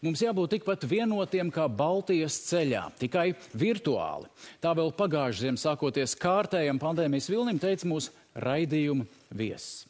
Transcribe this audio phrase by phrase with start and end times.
[0.00, 4.30] Mums jābūt tikpat vienotiem kā Baltijas ceļā, tikai virtuāli.
[4.62, 9.04] Tā vēl pagājušajā ziemā, sākoties kārtējam pandēmijas vilnim, teica mūsu raidījuma
[9.36, 9.84] viesis.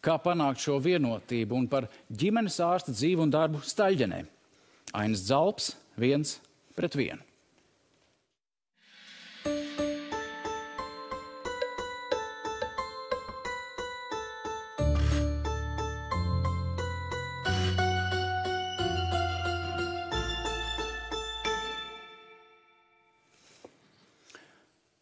[0.00, 4.22] Kā panākt šo vienotību un par ģimenes ārsta dzīvu un darbu staļģenē?
[4.96, 6.38] Ainas Zalps viens
[6.78, 7.27] pret vienu.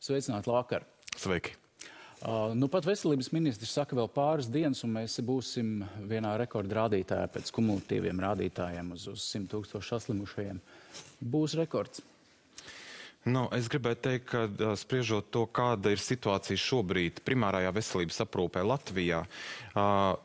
[0.06, 0.84] Sveicināti, Lākar!
[1.18, 1.56] Sveiki!
[2.16, 7.50] Uh, nu, pat veselības ministrs saka, vēl pāris dienas, un mēs būsim vienā rekordrādītājā pēc
[7.56, 10.60] kumulatīviem rādītājiem uz, uz 100 tūkstošu saslimušajiem.
[11.34, 12.04] Būs rekords.
[13.26, 19.24] Nu, es gribēju teikt, ka spriežot to, kāda ir situācija šobrīd primārajā veselības aprūpē Latvijā,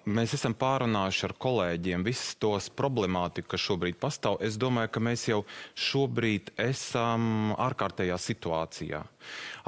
[0.05, 4.37] mēs esam pārunājuši ar kolēģiem visas tos problemātiku, kas šobrīd pastāv.
[4.45, 5.39] Es domāju, ka mēs jau
[5.73, 9.01] šobrīd esam ārkārtējā situācijā.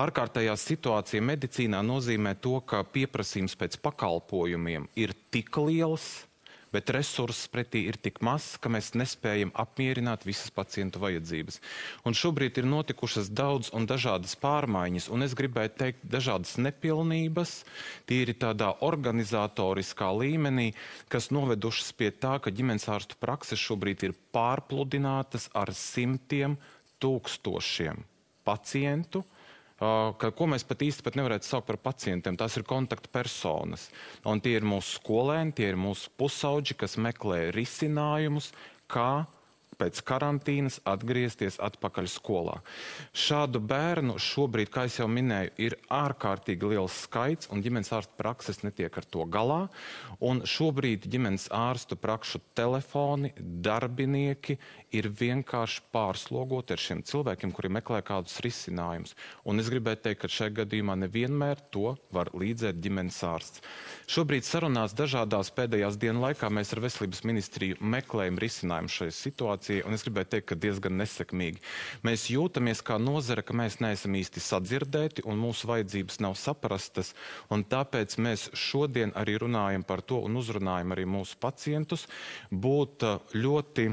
[0.06, 6.28] Ārkārtējā situācija medicīnā nozīmē to, ka pieprasījums pēc pakalpojumiem ir tik liels,
[6.74, 11.60] bet resursus pretī ir tik maz, ka mēs nespējam apmierināt visas pacientu vajadzības.
[12.10, 17.56] Un šobrīd ir notikušas daudz un dažādas pārmaiņas, un es gribēju teikt dažādas nepilnības,
[18.10, 20.72] tīri tādā organizatoriskā līmenī,
[21.14, 26.58] kas novedušas pie tā, ka ģimenes ārstu prakses šobrīd ir pārpludinātas ar simtiem
[27.04, 28.04] tūkstošiem
[28.44, 29.24] pacientu,
[29.80, 32.38] ka, ko mēs pat īsti pat nevarētu saukt par pacientiem.
[32.40, 33.90] Tās ir kontaktpersonas.
[34.30, 38.52] Un tie ir mūsu skolēni, tie ir mūsu pusauģi, kas meklē risinājumus,
[38.92, 39.26] kā
[39.84, 42.60] pēc karantīnas atgriezties atpakaļ skolā.
[43.12, 48.96] Šādu bērnu šobrīd, kā jau minēju, ir ārkārtīgi liels skaits, un ģimenes ārsta prakses netiek
[48.98, 49.62] ar to galā.
[50.24, 54.58] Un šobrīd ģimenes ārstu prakšu telefoni, darbinieki
[54.94, 59.16] ir vienkārši pārslogoti ar šiem cilvēkiem, kuri meklē kādus risinājumus.
[59.50, 63.64] Un es gribētu teikt, ka šajā gadījumā nevienmēr to var līdzēt ģimenes ārsts.
[64.14, 69.98] Šobrīd sarunās dažādās pēdējās dienu laikā mēs ar veselības ministriju meklējam risinājumu šai situācijai, un
[69.98, 71.62] es gribētu teikt, ka diezgan nesekmīgi.
[72.06, 77.14] Mēs jūtamies kā nozara, ka mēs neesam īsti sadzirdēti un mūsu vajadzības nav saprastas,
[77.50, 82.08] un tāpēc mēs šodien arī runājam par to un uzrunājam arī mūsu pacientus
[82.52, 83.90] būt ļoti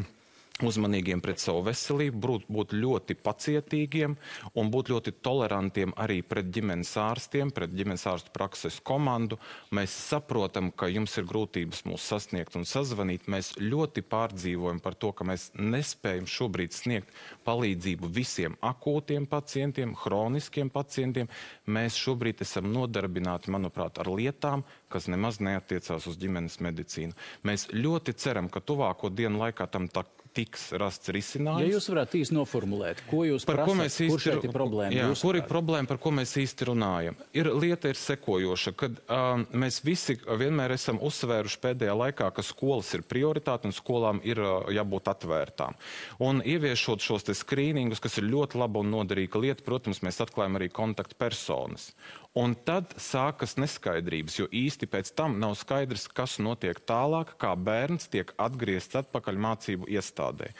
[0.66, 4.16] uzmanīgiem pret savu veselību, būt, būt ļoti pacietīgiem
[4.60, 9.38] un būt ļoti tolerantiem arī pret ģimenes ārstiem, pret ģimenes ārstu prakses komandu.
[9.76, 13.28] Mēs saprotam, ka jums ir grūtības mūs sasniegt un sazvanīt.
[13.30, 17.14] Mēs ļoti pārdzīvojam par to, ka mēs nespējam šobrīd sniegt
[17.46, 21.30] palīdzību visiem akūtiem pacientiem, hroniskiem pacientiem.
[21.70, 27.16] Mēs šobrīd esam nodarbināti, manuprāt, ar lietām, kas nemaz neatiecās uz ģimenes medicīnu.
[27.46, 30.04] Mēs ļoti ceram, ka tuvāko dienu laikā tam tā
[30.36, 31.66] tiks rasts risinājums.
[31.66, 34.54] Ja jūs varētu īsti noformulēt, ko jūs par prasat, ko mēs īsti, kur šeit ir
[34.54, 34.94] problēma?
[34.94, 37.18] Jā, kur ir problēma, par ko mēs īsti runājam?
[37.36, 42.92] Ir lieta ir sekojoša, kad um, mēs visi vienmēr esam uzsvēruši pēdējā laikā, ka skolas
[42.96, 45.78] ir prioritāte un skolām ir uh, jābūt atvērtām.
[46.26, 50.60] Un ieviešot šos te skrīningus, kas ir ļoti laba un noderīga lieta, protams, mēs atklājam
[50.60, 51.90] arī kontaktpersonas.
[52.38, 58.06] Un tad sākas neskaidrības, jo īsti pēc tam nav skaidrs, kas notiek tālāk, kā bērns
[58.12, 60.52] tiek atgriezts atpakaļ mācību iestādē.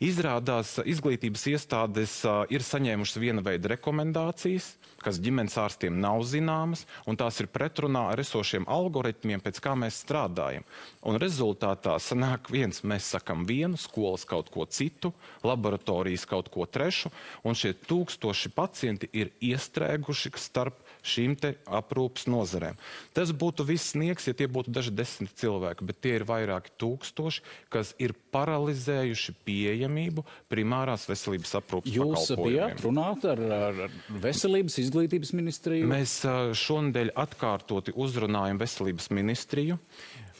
[0.00, 2.14] Izrādās, izglītības iestādes
[2.48, 4.70] ir saņēmušas viena veida rekomendācijas,
[5.04, 10.00] kas ģimenes ārstiem nav zināmas, un tās ir pretrunā ar esošiem algoritmiem, pēc kā mēs
[10.00, 10.64] strādājam.
[11.04, 15.12] Un rezultātā sanāk viens, mēs sakam vienu, skolas kaut ko citu,
[15.44, 17.12] laboratorijas kaut ko trešu,
[17.44, 22.78] un šie tūkstoši pacienti ir iestrēguši starp šīm aprūpas nozarēm.
[23.16, 27.44] Tas būtu viss sniegs, ja tie būtu daži desmit cilvēki, bet tie ir vairāki tūkstoši,
[27.72, 33.80] kas ir paralizējuši pieejamību primārās veselības aprūpas Jūs bijāt runāt ar, ar
[34.22, 35.88] veselības izglītības ministriju?
[35.90, 36.20] Mēs
[36.64, 39.80] šonadēļ atkārtoti uzrunājam veselības ministriju.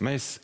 [0.05, 0.39] Mēs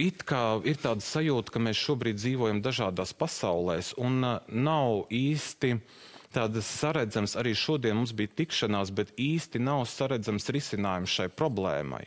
[0.00, 6.06] It kā ir tāda sajūta, ka mēs šobrīd dzīvojam dažādās pasaulēs un nav īsti uh,
[6.34, 12.04] tādas saredzams, arī šodien mums bija tikšanās, bet īsti nav saredzams risinājums šai problēmai.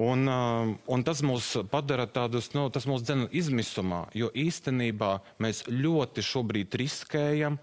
[0.00, 5.66] Un, uh, un tas mūs padara tādus, nu, tas mūs dzen izmisumā, jo īstenībā mēs
[5.68, 7.58] ļoti šobrīd riskējam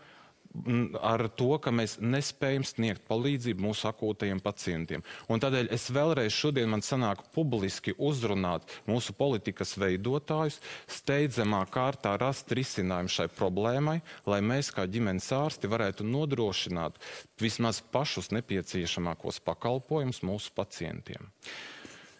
[1.02, 5.04] ar to, ka mēs nespējam sniegt palīdzību mūsu akūtajiem pacientiem.
[5.32, 10.60] Un tādēļ es vēlreiz šodien man sanāk publiski uzrunāt mūsu politikas veidotājus,
[11.00, 14.00] steidzamā kārtā rast risinājumu šai problēmai,
[14.30, 17.00] lai mēs kā ģimenes ārsti varētu nodrošināt
[17.42, 21.32] vismaz pašus nepieciešamākos pakalpojumus mūsu pacientiem.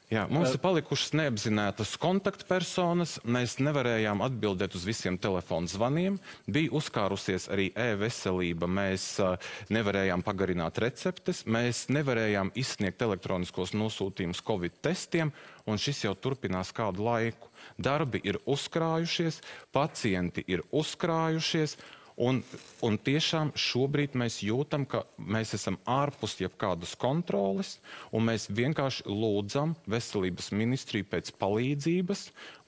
[0.08, 3.18] Jā, mums ir palikušas neapzinātas kontaktpersonas.
[3.28, 6.16] Mēs nevarējām atbildēt uz visiem telefonu zvaniem.
[6.48, 8.70] Bija uzkārusies arī e-veselība.
[8.72, 9.36] Mēs uh,
[9.68, 11.44] nevarējām pagarināt receptes.
[11.44, 15.34] Mēs nevarējām izsniegt elektroniskos nosūtījumus Covid testiem.
[15.68, 17.52] Un šis jau turpinās kādu laiku.
[17.76, 19.42] Darbi ir uzkrājušies,
[19.76, 21.76] pacienti ir uzkrājušies.
[22.18, 22.40] Un,
[22.82, 27.76] un tiešām šobrīd mēs jūtam, ka mēs esam ārpus jebkādas kontroles,
[28.10, 32.24] un mēs vienkārši lūdzam veselības ministriju pēc palīdzības,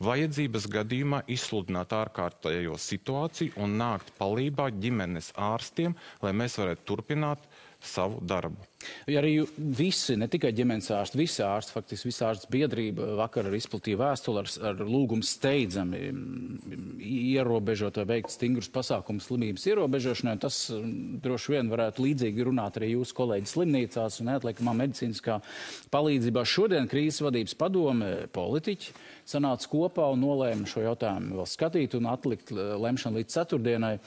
[0.05, 7.49] vajadzības gadījumā izsludināt ārkārtējo situāciju un nākt palīdzīgā ģimenes ārstiem, lai mēs varētu turpināt
[7.81, 8.68] savu darbu.
[9.11, 13.99] Ja arī visi, ne tikai ģimenes ārsti, visi ārsti, faktiski visa ārsts biedrība vakar izplatīja
[13.99, 20.37] vēstuli ar, ar lūgumu steidzami mm, ierobežot vai veikt stingrus pasākumus slimības ierobežošanai.
[20.45, 25.41] Tas mm, droši vien varētu līdzīgi runāt arī jūsu kolēģi slimnīcās un neatliekamā medicīniskā
[25.91, 26.45] palīdzībā.
[26.47, 28.95] Šodien krīzes vadības padome politiķi
[29.27, 33.97] sanāca kopā un nolēma šo jautājumu vēl skatīt un atlikt lemšanu līdz ceturtdienai.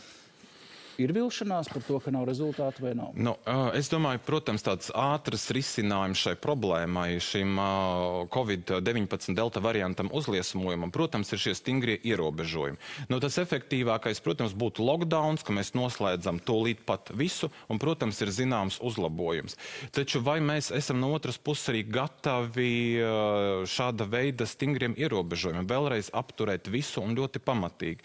[1.01, 3.15] Ir vilšanās par to, ka nav rezultātu vai nav?
[3.17, 3.33] Nu,
[3.79, 7.57] es domāju, protams, tāds ātrs risinājums šai problēmai, šim
[8.33, 12.81] Covid-19 delta variantam uzliesmojumam, protams, ir šie stingrie ierobežojumi.
[13.09, 18.21] Nu, tas efektīvākais, protams, būtu lockdowns, ka mēs noslēdzam to līdz pat visu, un, protams,
[18.25, 19.57] ir zināms uzlabojums.
[19.97, 22.71] Taču vai mēs esam no otras puses arī gatavi
[23.71, 28.05] šāda veida stingriem ierobežojumiem vēlreiz apturēt visu un ļoti pamatīgi?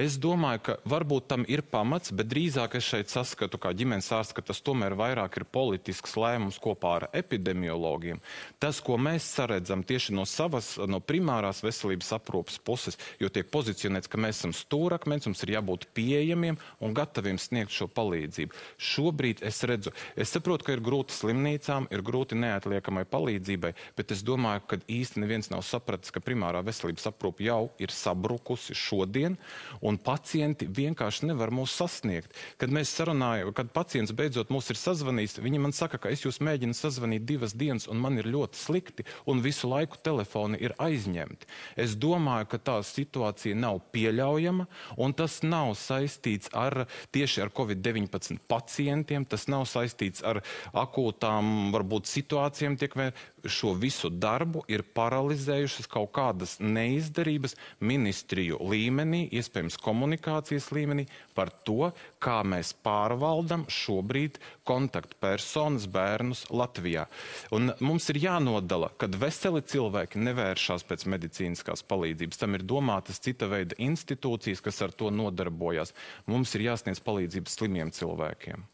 [0.00, 4.08] Es domāju, ka varbūt tam ir pamats, bet bet drīzāk es šeit saskatu, kā ģimenes
[4.14, 8.20] ārsts, ka tas tomēr vairāk ir politisks lēmums kopā ar epidemiologiem.
[8.58, 14.08] Tas, ko mēs saredzam tieši no savas, no primārās veselības aprūpas puses, jo tiek pozicionēts,
[14.08, 18.56] ka mēs esam stūrakmens, mums ir jābūt pieejamiem un gataviem sniegt šo palīdzību.
[18.80, 24.24] Šobrīd es redzu, es saprotu, ka ir grūti slimnīcām, ir grūti neatliekamai palīdzībai, bet es
[24.24, 29.36] domāju, ka īsti neviens nav sapratis, ka primārā veselības aprūpa jau ir sabrukusi šodien,
[29.84, 32.34] un pacienti vienkārši nevar mūs sasniegt sasniegt.
[32.58, 36.40] Kad mēs sarunājam, kad pacients beidzot mūs ir sazvanījis, viņi man saka, ka es jūs
[36.40, 41.46] mēģinu sazvanīt divas dienas un man ir ļoti slikti un visu laiku telefoni ir aizņemti.
[41.76, 44.66] Es domāju, ka tā situācija nav pieļaujama
[44.98, 52.10] un tas nav saistīts ar tieši ar Covid-19 pacientiem, tas nav saistīts ar akūtām varbūt
[52.10, 53.12] situācijām tiek vai
[53.48, 61.06] šo visu darbu ir paralizējušas kaut kādas neizdarības ministriju līmenī, iespējams komunikācijas līmenī
[61.36, 61.90] par to,
[62.24, 67.06] kā mēs pārvaldam šobrīd kontaktpersonas bērnus Latvijā.
[67.54, 72.42] Un mums ir jānodala, kad veseli cilvēki nevēršās pēc medicīniskās palīdzības.
[72.42, 75.94] Tam ir domātas cita veida institūcijas, kas ar to nodarbojas.
[76.30, 78.64] Mums ir jāsniedz palīdzības slimiem cilvēkiem.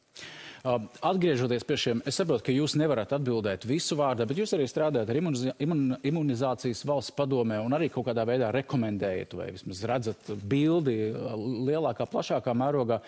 [0.61, 5.09] Atgriežoties pie šiem, es saprotu, ka jūs nevarat atbildēt visu vārdā, bet jūs arī strādājat
[5.09, 10.99] ar imun, imunizācijas valsts padomē un arī kaut kādā veidā rekomendējat vai vismaz redzat bildi
[11.65, 13.01] lielākā, plašākā mērogā.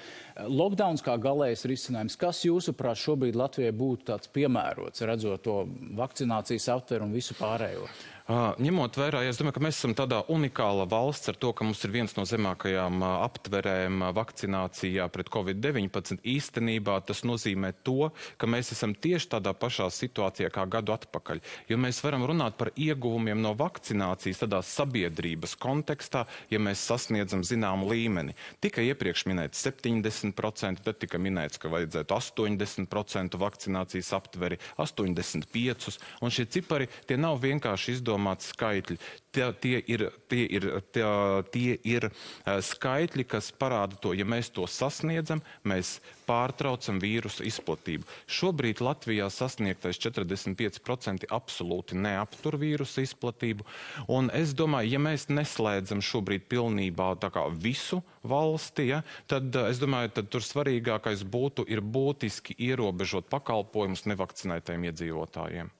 [0.48, 5.58] Lockdowns kā galējs risinājums, kas jūsuprāt šobrīd Latvijai būtu tāds piemērots, redzot to
[6.00, 7.84] vakcinācijas aptveru un visu pārējo?
[8.32, 11.90] Ņemot vērā, es domāju, ka mēs esam tādā unikāla valsts ar to, ka mums ir
[11.92, 18.08] viens no zemākajām aptverēm vakcinācijā pret Covid-19, īstenībā tas nozīmē to,
[18.40, 21.42] ka mēs esam tieši tādā pašā situācijā kā gadu atpakaļ.
[21.68, 27.90] Jo mēs varam runāt par ieguvumiem no vakcinācijas tādā sabiedrības kontekstā, ja mēs sasniedzam zināmu
[27.92, 28.36] līmeni.
[28.64, 36.48] Tika iepriekš minēts 70%, tad tika minēts, ka vajadzētu 80% vakcinācijas aptveri, 85%, un šie
[36.48, 38.96] cipari tie nav vienkārši izdomāti izdomāti skaitļi.
[39.32, 41.04] Tie, tie, ir, tie, ir, tie,
[41.52, 42.10] tie ir
[42.44, 48.04] skaitļi, kas parāda to, ja mēs to sasniedzam, mēs pārtraucam vīrusu izplatību.
[48.28, 53.64] Šobrīd Latvijā sasniegtais 45% absolūti neaptur vīrusu izplatību.
[54.08, 57.16] Un es domāju, ja mēs neslēdzam šobrīd pilnībā
[57.56, 64.90] visu valsti, ja, tad es domāju, tad tur svarīgākais būtu ir būtiski ierobežot pakalpojumus nevakcinētajiem
[64.92, 65.72] iedzīvotājiem.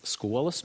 [0.00, 0.64] Skolas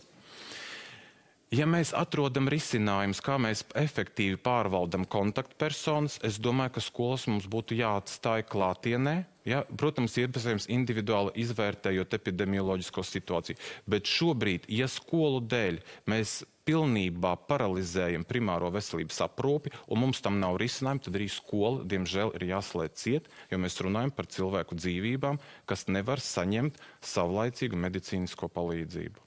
[1.54, 7.78] Ja mēs atrodam risinājumus, kā mēs efektīvi pārvaldam kontaktpersonas, es domāju, ka skolas mums būtu
[7.78, 9.14] jāatstāj klātienē.
[9.46, 9.60] Ja?
[9.78, 13.62] Protams, iespējams individuāli izvērtējot epidemioloģisko situāciju.
[13.86, 15.78] Bet šobrīd, ja skolu dēļ
[16.10, 22.34] mēs pilnībā paralizējam primāro veselības aprūpi, un mums tam nav risinājumu, tad arī skola, diemžēl,
[22.40, 25.38] ir jāslēdz ciet, jo mēs runājam par cilvēku dzīvībām,
[25.70, 29.25] kas nevar saņemt savlaicīgu medicīnisko palīdzību.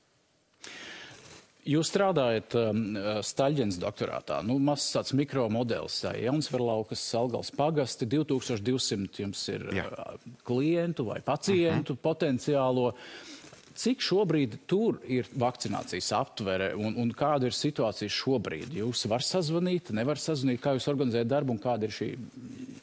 [1.69, 2.83] Jūs strādājat um,
[3.25, 4.39] Staļģenes doktorātā.
[4.47, 6.01] Nu, mazs tāds mikromodelis.
[6.17, 9.85] Jaunsverlaukas, Salgals pagasti, 2200 jums ir Jā.
[9.93, 11.99] Uh, klientu vai pacientu uh mhm.
[11.99, 12.03] -huh.
[12.09, 12.93] potenciālo.
[13.79, 18.75] Cik šobrīd tur ir vakcinācijas aptvere un, un kāda ir situācija šobrīd?
[18.81, 22.11] Jūs varat sazvanīt, nevar sazvanīt, kā jūs organizējat darbu un kāda ir šī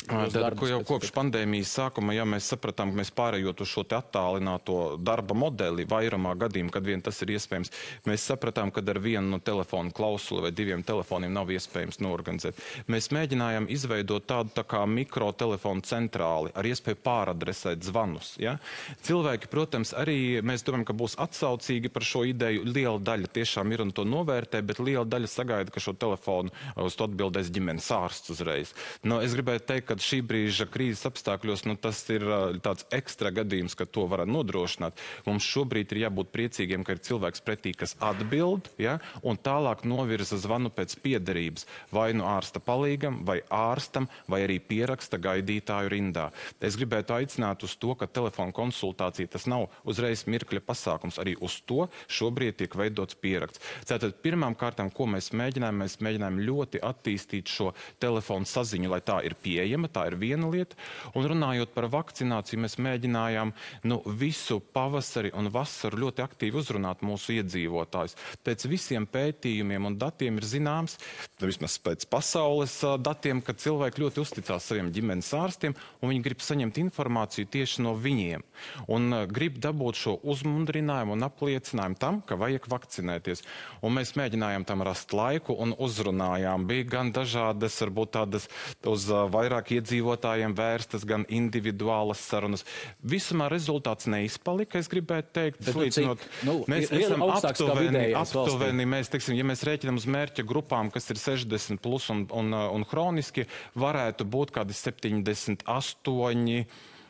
[0.05, 4.77] Tad, ko jau kopš pandēmijas sākuma, ja mēs sapratām, ka mēs pārējot uz šo attālināto
[5.01, 7.71] darba modeli vairumā gadījumu, kad vien tas ir iespējams,
[8.05, 12.59] mēs sapratām, ka ar vienu no telefonu klausuli vai diviem telefoniem nav iespējams norganizēt.
[12.91, 18.35] Mēs mēģinājām izveidot tādu tā kā mikrotelefonu centrāli ar iespēju pāradresēt zvanus.
[18.41, 18.57] Ja?
[19.05, 22.65] Cilvēki, protams, arī mēs domājam, ka būs atsaucīgi par šo ideju.
[22.70, 26.98] Liela daļa tiešām ir un to novērtē, bet liela daļa sagaida, ka šo telefonu uz
[26.98, 28.74] to atbildēs ģimenes ārsts uzreiz.
[29.06, 32.25] Nu, es gribētu teikt, ka šī brīža krīzes apstākļos nu, tas ir
[32.65, 35.00] tāds ekstra gadījums, ka to var nodrošināt.
[35.27, 40.39] Mums šobrīd ir jābūt priecīgiem, ka ir cilvēks pretī, kas atbild, ja, un tālāk novirza
[40.42, 46.30] zvanu pēc piederības vai nu ārsta palīgam, vai ārstam, vai arī pieraksta gaidītāju rindā.
[46.60, 50.75] Es gribētu aicināt uz to, ka telefona konsultācija tas nav uzreiz mirkļa pasākums.
[51.22, 53.63] Arī uz to šobrīd tiek veidots pieraksts.
[53.89, 57.72] Tātad pirmām kārtām, ko mēs mēģinājām, mēs mēģinājām ļoti attīstīt šo
[58.03, 60.77] telefonu saziņu, lai tā ir pieejama tā ir viena lieta.
[61.15, 63.53] Un runājot par vakcināciju, mēs mēģinājām
[63.89, 68.17] nu, visu pavasari un vasaru ļoti aktīvi uzrunāt mūsu iedzīvotājus.
[68.46, 70.98] Pēc visiem pētījumiem un datiem ir zināms,
[71.41, 76.79] vismaz pēc pasaules datiem, ka cilvēki ļoti uzticās saviem ģimenes ārstiem un viņi grib saņemt
[76.82, 78.44] informāciju tieši no viņiem.
[78.91, 80.17] Un grib dabūt šo
[80.65, 83.43] uzmundrinājumu un apliecinājumu tam, ka vajag vakcinēties.
[83.86, 86.65] Un mēs mēģinājām tam rast laiku un uzrunājām.
[86.67, 88.48] Bija gan dažādas, varbūt tādas
[88.86, 92.65] uz vairāk iedzīvotājiem vērstas, gan individuālas sarunas.
[93.01, 95.62] Visumā rezultāts neizpalika, es gribētu teikt.
[95.65, 100.45] Bet, nu, cik, nu, mēs esam aptuveni, aptuveni mēs, teiksim, ja mēs rēķinam uz mērķa
[100.48, 106.65] grupām, kas ir 60 plus un, un, un hroniski, varētu būt kādi 78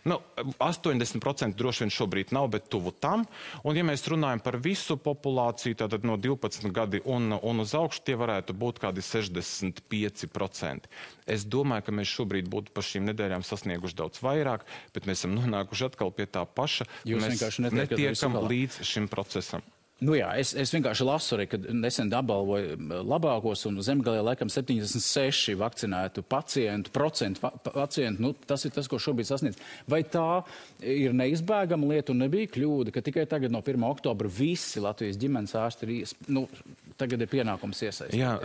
[0.05, 0.19] Nu,
[0.61, 3.23] 80% droši vien šobrīd nav, bet tuvu tam.
[3.65, 8.03] Un, ja mēs runājam par visu populāciju, tad no 12 gadi un, un uz augšu
[8.05, 10.91] tie varētu būt kādi 65%.
[11.25, 15.33] Es domāju, ka mēs šobrīd būtu pa šīm nedēļām sasnieguši daudz vairāk, bet mēs esam
[15.39, 16.85] nonākuši atkal pie tā paša.
[17.09, 19.65] Jūs mēs netiekam līdz šim procesam.
[20.03, 22.75] Nu jā, es, es vienkārši lasu arī, kad nesen apbalvoju
[23.07, 28.25] labākos un zemgalē laikam 76 vakcinētu pacientu, procentu pacientu.
[28.25, 29.55] Nu, tas ir tas, ko šobrīd sasniedz.
[29.87, 30.43] Vai tā
[30.83, 33.85] ir neizbēgama lieta un nebija kļūda, ka tikai tagad no 1.
[33.87, 36.43] oktobra visi Latvijas ģimenes ārsti ir, nu,
[36.99, 38.19] tagad ir pienākums iesaistīties?
[38.19, 38.35] Jā,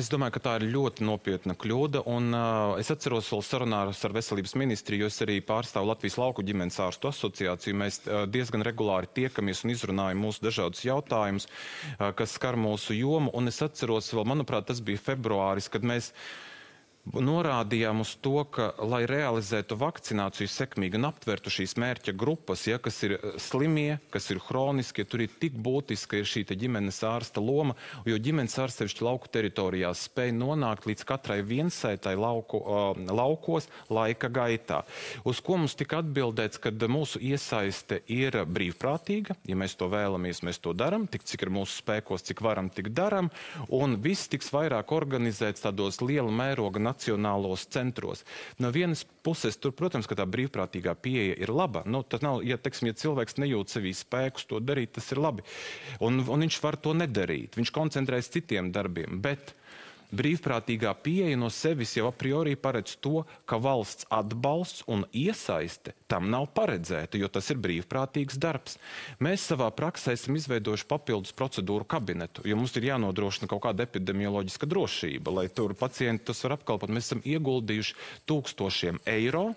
[0.00, 2.06] es domāju, ka tā ir ļoti nopietna kļūda.
[2.08, 2.32] Un
[2.80, 7.12] es atceros vēl sarunārus ar veselības ministriju, jo es arī pārstāvu Latvijas lauku ģimenes ārstu
[7.12, 7.76] asociāciju.
[7.84, 8.00] Mēs
[8.32, 11.48] diezgan regulāri tiekamies un izrunājam mūsu dažādus jautājumus jautājums,
[12.16, 13.34] kas skar mūsu jomu.
[13.36, 16.12] Un es atceros vēl, manuprāt, tas bija februāris, kad mēs
[17.12, 22.96] norādījām uz to, ka, lai realizētu vakcināciju sekmīgi un aptvertu šīs mērķa grupas, ja, kas
[23.04, 27.76] ir eh, slimie, kas ir hroniskie, tur ir tik būtiska ir šī ģimenes ārsta loma,
[28.08, 34.30] jo ģimenes ārsts sevišķi lauku teritorijās spēj nonākt līdz katrai viensētai lauku, uh, laukos laika
[34.32, 34.82] gaitā.
[35.28, 40.60] Uz ko mums tika atbildēts, ka mūsu iesaiste ir brīvprātīga, ja mēs to vēlamies, mēs
[40.62, 43.30] to daram, tik cik ir mūsu spēkos, cik varam, tik daram,
[43.72, 48.24] un viss tiks vairāk organizēts tādos liela mēroga nacionālos centros.
[48.58, 51.82] No vienas puses, tur, protams, ka tā brīvprātīgā pieeja ir laba.
[51.86, 55.44] Nu, tas nav, ja, teiksim, ja cilvēks nejūt sevī spēkus to darīt, tas ir labi.
[56.00, 57.58] Un, un viņš var to nedarīt.
[57.58, 59.20] Viņš koncentrējas citiem darbiem.
[59.24, 59.54] Bet
[60.16, 66.30] brīvprātīgā pieeja no sevis jau a priori paredz to, ka valsts atbalsts un iesaiste tam
[66.32, 68.78] nav paredzēta, jo tas ir brīvprātīgs darbs.
[69.24, 74.68] Mēs savā praksē esam izveidojuši papildus procedūru kabinetu, jo mums ir jānodrošina kaut kāda epidemioloģiska
[74.70, 76.92] drošība, lai tur pacienti tos var apkalpot.
[76.94, 79.50] Mēs esam ieguldījuši tūkstošiem eiro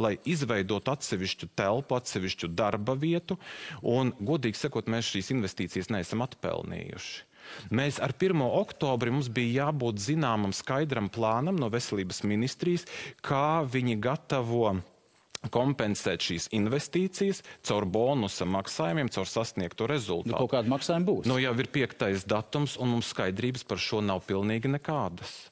[0.00, 3.38] lai izveidotu atsevišķu telpu, atsevišķu darba vietu,
[3.82, 7.26] un, godīgi sakot, mēs šīs investīcijas neesam atpelnījuši.
[7.74, 8.42] Mēs ar 1.
[8.62, 12.86] oktobri mums bija jābūt zināmam skaidram plānam no veselības ministrijas,
[13.24, 14.78] kā viņi gatavo
[15.50, 20.34] kompensēt šīs investīcijas caur bonusa maksājumiem, caur sasniegto rezultātu.
[20.34, 21.30] Nu, kaut kāda maksājuma būs.
[21.30, 25.51] Nu, jau ir piektais datums, un mums skaidrības par šo nav pilnīgi nekādas.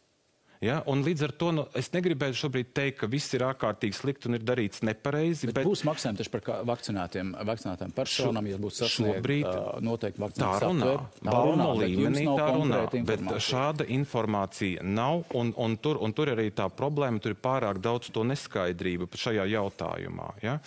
[0.60, 0.82] Ja?
[0.92, 4.36] Un līdz ar to nu, es negribētu šobrīd teikt, ka viss ir ārkārtīgi slikti un
[4.36, 5.48] ir darīts nepareizi.
[5.48, 9.48] Bet, bet būs maksājumi taču par vakcinētiem, vakcinētām personām, ja būs sasniegt šobrīd,
[9.86, 10.90] noteikti vakcinācijas tā runā.
[11.24, 16.68] Baumu līmenī tā runā, bet šāda informācija nav, un, un, tur, un tur arī tā
[16.68, 20.28] problēma, tur ir pārāk daudz to neskaidrību šajā jautājumā.
[20.44, 20.58] Ja?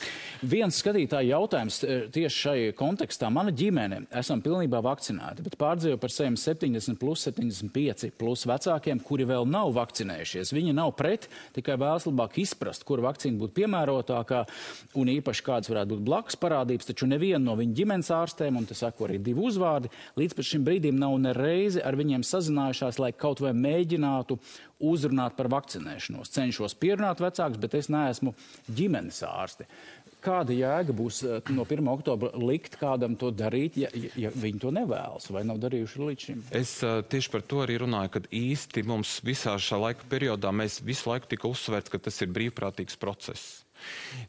[0.42, 3.30] Viens skatītāja jautājums tieši šai kontekstā.
[3.30, 9.30] Mana ģimene esam pilnībā vakcinēti, bet pārdzīvo par saviem 70 plus 75 plus vecākiem, kuri
[9.30, 10.54] vēl nav vakcinēti vakcinējušies.
[10.56, 14.44] Viņi nav pret, tikai vēlas labāk izprast, kur vakcīna būtu piemērotākā
[15.00, 18.84] un īpaši kādas varētu būt blakus parādības, taču neviena no viņa ģimenes ārstēm, un tas
[18.86, 23.13] sako arī divi uzvārdi, līdz pat šim brīdim nav ne reizi ar viņiem sazinājušās, lai
[23.13, 24.40] kaut vai mēģinātu
[24.84, 26.32] uzrunāt par vakcinēšanos.
[26.34, 28.34] Cenšos pierunāt vecākus, bet es neesmu
[28.68, 29.68] ģimenes ārsti.
[30.24, 31.89] Kāda jēga būs eh, no 1.
[31.92, 33.89] oktobra likt kādam to darīt, ja,
[34.20, 36.46] ja viņi to nevēlas vai nav darījuši līdz šim?
[36.56, 40.80] Es uh, tieši par to arī runāju, ka īsti mums visā šā laika periodā mēs
[40.86, 43.62] visu laiku tika uzsvērts, ka tas ir brīvprātīgs process.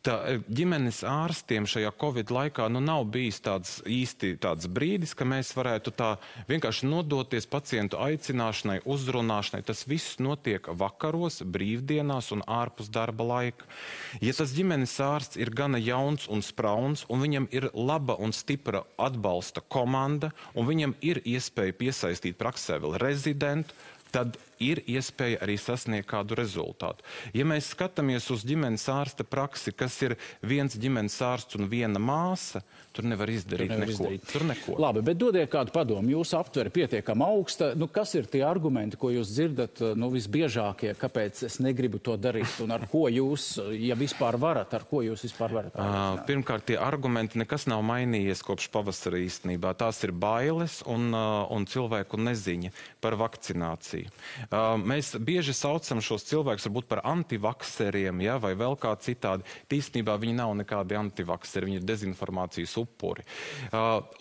[0.05, 5.27] Tā, e, ģimenes ārstiem šajā Covid laikā nu, nav bijis tāds īsti tāds brīdis, ka
[5.29, 6.15] mēs varētu tā
[6.49, 9.63] vienkārši nodoties pacientu aicināšanai, uzrunāšanai.
[9.67, 13.69] Tas viss notiek vakaros, brīvdienās un ārpus darba laika.
[14.25, 18.85] Ja tas ģimenes ārsts ir gana jauns un sprauns, un viņam ir laba un stipra
[19.01, 23.75] atbalsta komanda, un viņam ir iespēja piesaistīt praksē vēl rezidentu,
[24.15, 27.05] tad ir iespēja arī sasniegt kādu rezultātu.
[27.37, 32.63] Ja mēs skatāmies uz ģimenes ārsta praksi, kas ir viens ģimenes ārsts un viena māsa,
[32.95, 34.05] tur nevar izdarīt tur nevar neko.
[34.05, 34.27] Izdarīt.
[34.31, 34.77] Tur neko.
[34.83, 36.13] Labi, bet dodiet kādu padomu.
[36.15, 37.73] Jūsu aptvere pietiekami augsta.
[37.79, 42.61] Nu, kas ir tie argumenti, ko jūs dzirdat nu, visbiežākie, kāpēc es negribu to darīt
[42.65, 45.75] un ar ko jūs, ja vispār varat, ar ko jūs vispār varat?
[45.75, 49.75] Uh, pirmkārt, tie argumenti nekas nav mainījies kopš pavasara īstenībā.
[49.79, 54.13] Tās ir bailes un, uh, un cilvēku neziņa par vakcināciju.
[54.85, 59.47] Mēs bieži saucam šos cilvēkus varbūt par antivakseriem, ja, vai vēl kā citādi.
[59.71, 63.25] Tīstenībā viņi nav nekādi antivakseri, viņi ir dezinformācijas upuri.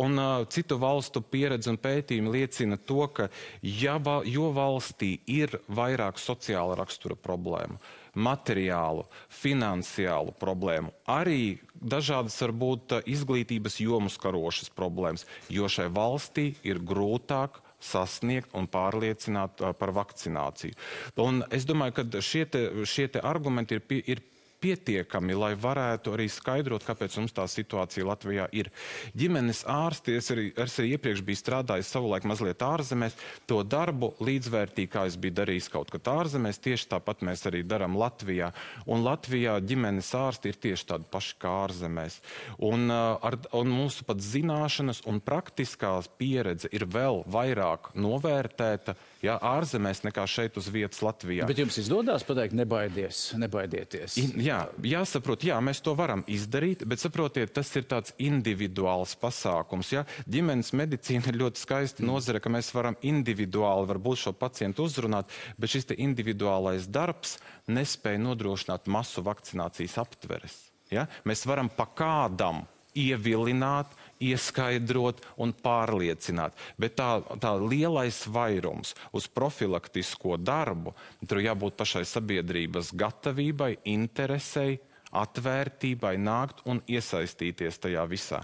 [0.01, 0.21] Un
[0.53, 3.29] citu valstu pieredze un pētījumi liecina to, ka
[3.61, 7.77] ja, jo valstī ir vairāk sociāla rakstura problēmu,
[8.13, 17.59] materiālu, finansiālu problēmu, arī dažādas varbūt izglītības jomas karošas problēmas, jo šai valstī ir grūtāk
[17.83, 20.77] sasniegt un pārliecināt par vakcināciju.
[21.23, 24.23] Un es domāju, ka šie, te, šie te argumenti ir, ir
[24.63, 28.69] pietiekami, lai varētu arī skaidrot, kāpēc mums tā situācija Latvijā ir.
[29.17, 33.17] Ģimenes ārsti, es arī, es arī iepriekš biju strādājis savulaik mazliet ārzemēs,
[33.49, 37.97] to darbu līdzvērtīgi, kā es biju darījis kaut kad ārzemēs, tieši tāpat mēs arī darām
[37.99, 38.53] Latvijā.
[38.87, 42.19] Un Latvijā ģimenes ārsti ir tieši tādi paši kā ārzemēs.
[42.63, 50.03] Un, ar, un mūsu pat zināšanas un praktiskās pieredze ir vēl vairāk novērtēta ja, ārzemēs
[50.05, 51.47] nekā šeit uz vietas Latvijā.
[51.49, 54.17] Bet jums izdodas pateikt, nebaidies, nebaidieties.
[54.19, 54.59] I, jā,
[54.93, 59.93] jāsaprot, jā, mēs to varam izdarīt, bet saprotiet, tas ir tāds individuāls pasākums.
[59.95, 60.05] Ja?
[60.29, 65.73] Ģimenes medicīna ir ļoti skaista nozare, ka mēs varam individuāli varbūt šo pacientu uzrunāt, bet
[65.73, 67.37] šis individuālais darbs
[67.71, 70.59] nespēja nodrošināt masu vakcinācijas aptveres.
[70.91, 71.07] Ja?
[71.27, 72.63] Mēs varam pa kādam
[72.97, 73.89] ievilināt,
[74.21, 76.55] ieskaidrot un pārliecināt.
[76.77, 80.93] Bet tā, tā lielais vairums uz profilaktisko darbu,
[81.27, 84.79] tur jābūt pašai sabiedrības gatavībai, interesei,
[85.13, 88.41] atvērtībai nākt un iesaistīties tajā visā.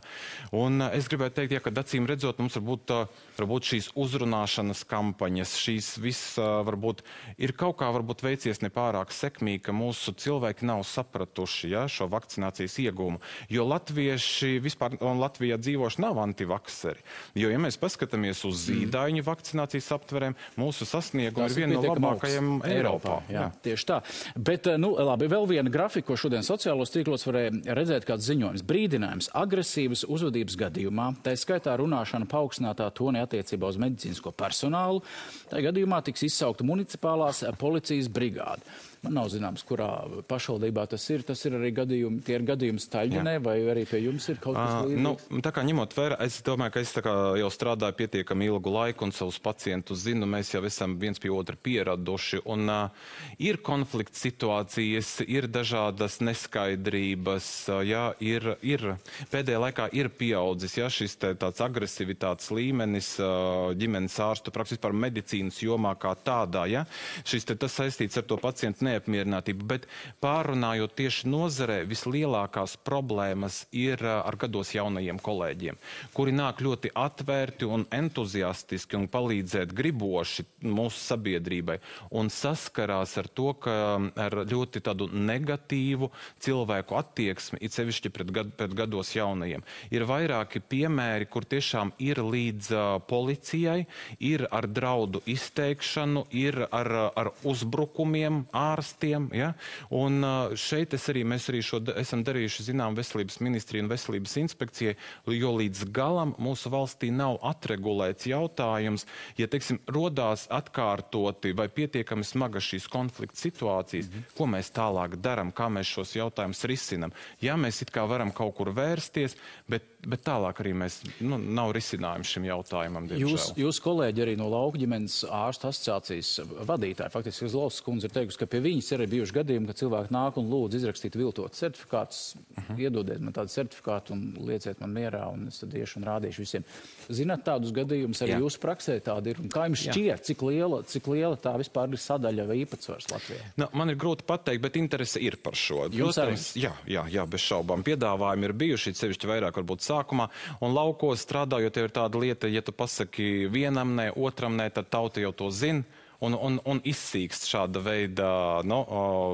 [0.56, 4.84] Un uh, es gribētu teikt, ja, ka acīm redzot, mums varbūt, uh, varbūt šīs uzrunāšanas
[4.90, 7.04] kampaņas, šīs viss uh, varbūt
[7.42, 12.78] ir kaut kā varbūt veicies nepārāk sekmīgi, ka mūsu cilvēki nav sapratuši ja, šo vakcinācijas
[12.86, 13.22] iegūmu.
[13.52, 17.04] Jo latvieši vispār un Latvijā dzīvoši nav antivakseri.
[17.40, 18.66] Jo, ja mēs paskatāmies uz mm.
[18.68, 22.80] zīdaiņu vakcinācijas aptverēm, mūsu sasniegumi ir viena no labākajiem Eiropā.
[22.80, 23.18] Eiropā.
[23.32, 23.40] Jā.
[23.40, 24.00] Jā, tieši tā.
[24.36, 28.66] Bet, nu, labi, vēl viena grafika, ko šodien sociālos tīklos varēja redzēt kāds ziņojums.
[28.68, 35.04] Brīdinājums agresīvas uzvedības gadījumā, tā skaitā runāšana paaugstinātā tonī attiecībā uz medicīnisko personālu,
[35.52, 38.66] tā gadījumā tiks izsaukta municipālās policijas brigāde.
[39.00, 39.88] Man nav zināms, kurā
[40.28, 41.22] pašvaldībā tas ir.
[41.24, 44.74] Tas ir arī gadījumi, tie ir gadījumi Staļģenē, vai arī pie jums ir kaut kas
[44.90, 45.04] līdzīgs?
[45.06, 46.92] Nu, tā kā ņemot vērā, es domāju, ka es
[47.40, 51.56] jau strādāju pietiekami ilgu laiku un savus pacientus zinu, mēs jau esam viens pie otra
[51.56, 52.42] pieraduši.
[52.52, 53.08] Un uh,
[53.40, 58.84] ir konflikts situācijas, ir dažādas neskaidrības, uh, jā, ir, ir
[59.32, 64.92] pēdējā laikā ir pieaudzis, jā, šis te, tāds agresivitātes līmenis uh, ģimenes ārstu praksis par
[64.92, 66.84] medicīnas jomā kā tādā, jā.
[67.24, 69.86] Šis te tas saistīts ar to pacientu neapmierinātību, bet
[70.24, 75.78] pārunājot tieši nozarē, vislielākās problēmas ir ar gados jaunajiem kolēģiem,
[76.16, 81.78] kuri nāk ļoti atvērti un entuziastiski un palīdzēt griboši mūsu sabiedrībai
[82.18, 83.76] un saskarās ar to, ka
[84.20, 86.10] ar ļoti tādu negatīvu
[86.42, 89.64] cilvēku attieksmi, it sevišķi pret, gad, pret gados jaunajiem.
[89.94, 93.84] Ir vairāki piemēri, kur tiešām ir līdz uh, policijai,
[94.20, 99.30] ir ar draudu izteikšanu, ir ar, ar uzbrukumiem ārā ārstiem.
[99.36, 99.54] Ja?
[99.96, 100.24] Un
[100.60, 104.96] šeit arī, mēs arī šo esam darījuši zinām veselības ministriju un veselības inspekcijai,
[105.36, 109.06] jo līdz galam mūsu valstī nav atregulēts jautājums,
[109.38, 114.36] ja, teiksim, rodās atkārtoti vai pietiekami smaga šīs konflikta situācijas, mm -hmm.
[114.38, 117.12] ko mēs tālāk darām, kā mēs šos jautājumus risinam.
[117.42, 119.36] Jā, mēs it kā varam kaut kur vērsties,
[119.68, 123.08] bet, bet tālāk arī mēs, nu, nav risinājums šim jautājumam.
[123.08, 123.30] Diemžēl.
[123.30, 128.40] Jūs, jūs kolēģi arī no lauka ģimenes ārstu asociācijas vadītāji, faktiski Zlauskas kundze ir teikusi,
[128.40, 132.64] ka pie viņas ir bijuši gadījumi, ka cilvēki nāk un lūdz izrakstīt viltot certifikātus, uh.
[132.64, 132.80] -huh.
[132.86, 136.66] iedodiet man tādu certifikātu un lieciet man mierā, un es tad iešu un rādīšu visiem.
[137.10, 138.42] Zināt, tādus gadījumus arī Jā.
[138.46, 139.42] jūsu praksē tādi ir.
[139.44, 143.52] Un kā jums šķiet, cik liela, cik liela tā vispār ir sadaļa vai īpatsvars Latvijā?
[143.58, 145.88] Nu, man ir grūti pateikt, bet interese ir par šo.
[145.90, 147.84] Jums Protams, jā, jā, jā, bez šaubām.
[147.86, 150.30] Piedāvājumi ir bijuši, sevišķi vairāk varbūt sākumā.
[150.62, 155.24] Un laukos strādājot, ir tāda lieta, ja tu pasaki vienam nē, otram nē, tad tauta
[155.24, 155.84] jau to zina
[156.26, 158.30] un, un, un izsīkst šāda veida
[158.68, 158.82] no,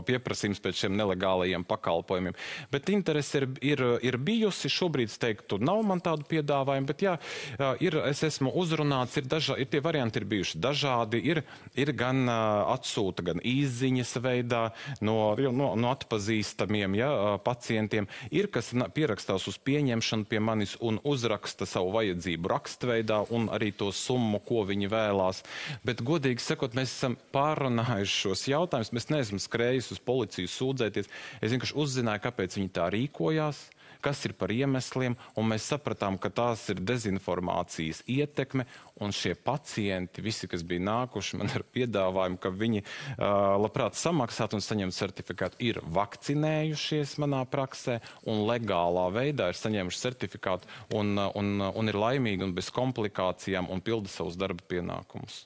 [0.07, 2.35] pieprasījums pēc šiem nelegālajiem pakalpojumiem.
[2.71, 4.71] Bet interese ir, ir, ir bijusi.
[4.75, 7.15] Šobrīd es teiktu, nav man tādu piedāvājumu, bet jā,
[7.83, 11.21] ir, es esmu uzrunāts, ir, daža, ir tie varianti ir bijuši dažādi.
[11.25, 11.41] Ir,
[11.79, 14.63] ir gan atsūta, gan īziņas veidā
[15.05, 17.11] no, no, no atpazīstamiem ja,
[17.45, 18.09] pacientiem.
[18.35, 23.91] Ir, kas pierakstās uz pieņemšanu pie manis un uzraksta savu vajadzību rakstveidā un arī to
[23.95, 25.41] summu, ko viņi vēlās.
[25.87, 28.93] Bet, godīgi sakot, mēs esam pārunājuši šos jautājumus.
[28.95, 31.09] Mēs neesam skrējuši uz policiju sūdzēties.
[31.41, 33.65] Es vienkārši uzzināju, kāpēc viņi tā rīkojās,
[34.05, 38.67] kas ir par iemesliem, un mēs sapratām, ka tās ir dezinformācijas ietekme,
[39.01, 44.59] un šie pacienti, visi, kas bija nākuši man ar piedāvājumu, ka viņi uh, labprāt samaksātu
[44.59, 47.97] un saņemtu certifikātu, ir vakcinējušies manā praksē
[48.29, 53.81] un legālā veidā ir saņēmuši certifikātu un, un, un ir laimīgi un bez komplikācijām un
[53.81, 55.45] pilda savus darba pienākumus.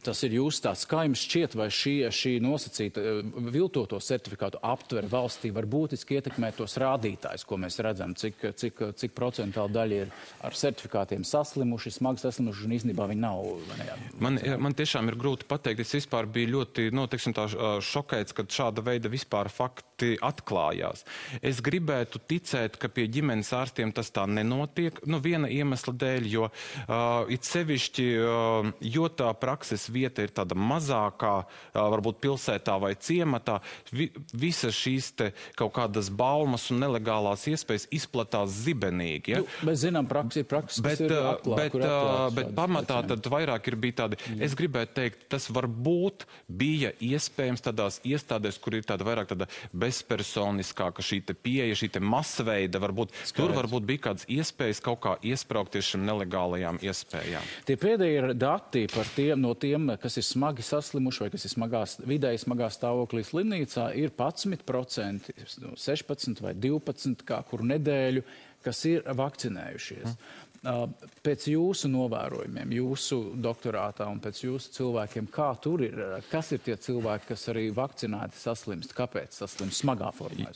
[0.00, 3.18] Tas ir jūsu tāds, kā jums šķiet, vai šī, šī nosacīta eh,
[3.52, 9.12] viltoto certifikātu aptver valstī var būtiski ietekmēt tos rādītājus, ko mēs redzam, cik, cik, cik
[9.12, 10.14] procentāla daļa ir
[10.48, 13.44] ar certifikātiem saslimuši, smagi saslimuši, un īstenībā viņi nav.
[13.82, 13.88] Ne,
[14.24, 17.44] man, man tiešām ir grūti pateikt, es vispār biju ļoti, nu, teiksim tā,
[17.84, 21.04] šokēts, kad šāda veida vispār fakti atklājās.
[21.44, 26.48] Es gribētu ticēt, ka pie ģimenes ārstiem tas tā nenotiek, nu, viena iemesla dēļ, jo
[26.48, 32.94] uh, it sevišķi, uh, jo tā prakses dzīves vieta ir tāda mazākā, varbūt pilsētā vai
[32.94, 35.12] ciematā, vi, visas šīs
[35.56, 39.32] kaut kādas baumas un nelegālās iespējas izplatās zibenīgi.
[39.34, 39.40] Ja?
[39.42, 43.68] Nu, mēs zinām, praksa ir praksa, bet, ir atklāt, bet, atklāt, bet pamatā tad vairāk
[43.68, 44.44] ir bija tādi, Jā.
[44.46, 51.02] es gribētu teikt, tas varbūt bija iespējams tādās iestādēs, kur ir tāda vairāk tāda bezpersoniskāka
[51.04, 53.36] šī te pieeja, šī te masveida, varbūt Skaidrs.
[53.36, 57.50] tur varbūt bija kādas iespējas kaut kā iespraukties šim nelegālajām iespējām.
[57.68, 61.46] Tie pēdējie ir dati par tiem no tiem tiem, kas ir smagi saslimuši vai kas
[61.46, 65.32] ir smagās, vidēji smagā stāvoklī slimnīcā, ir 11%,
[65.80, 68.24] 16 vai 12 kā kur nedēļu,
[68.62, 70.12] kas ir vakcinējušies.
[70.12, 70.51] Mm.
[70.62, 75.96] Pēc jūsu novērojumiem, jūsu doktorātā un pēc jūsu cilvēkiem, kā tur ir,
[76.30, 78.94] kas ir tie cilvēki, kas arī vakcinēti saslimst?
[78.94, 80.52] Kāpēc saslimst smagā formā?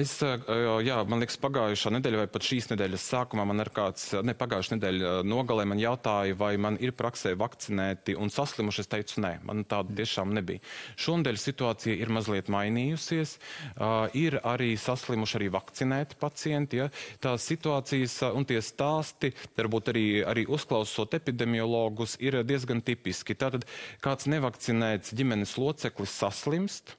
[0.00, 4.32] Es, jā, man liekas, pagājušā nedēļa vai pat šīs nedēļas sākumā man ir kāds, ne
[4.40, 8.86] pagājušā nedēļa nogalē man jautāja, vai man ir praksē vakcinēti un saslimuši.
[8.86, 10.64] Es teicu, nē, man tāda tiešām nebija.
[10.96, 13.36] Šonadēļ situācija ir mazliet mainījusies.
[14.16, 16.80] Ir arī saslimuši arī vakcinēti pacienti.
[16.80, 16.88] Ja?
[17.20, 23.36] Tās situācijas un tie stāsti varbūt arī, arī uzklausot epidemiologus, ir diezgan tipiski.
[23.38, 23.66] Tātad
[24.04, 26.96] kāds nevakcinēts ģimenes loceklis saslimst,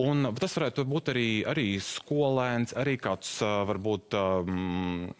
[0.00, 4.16] Un tas varētu būt arī, arī skolēns, arī kāds, varbūt,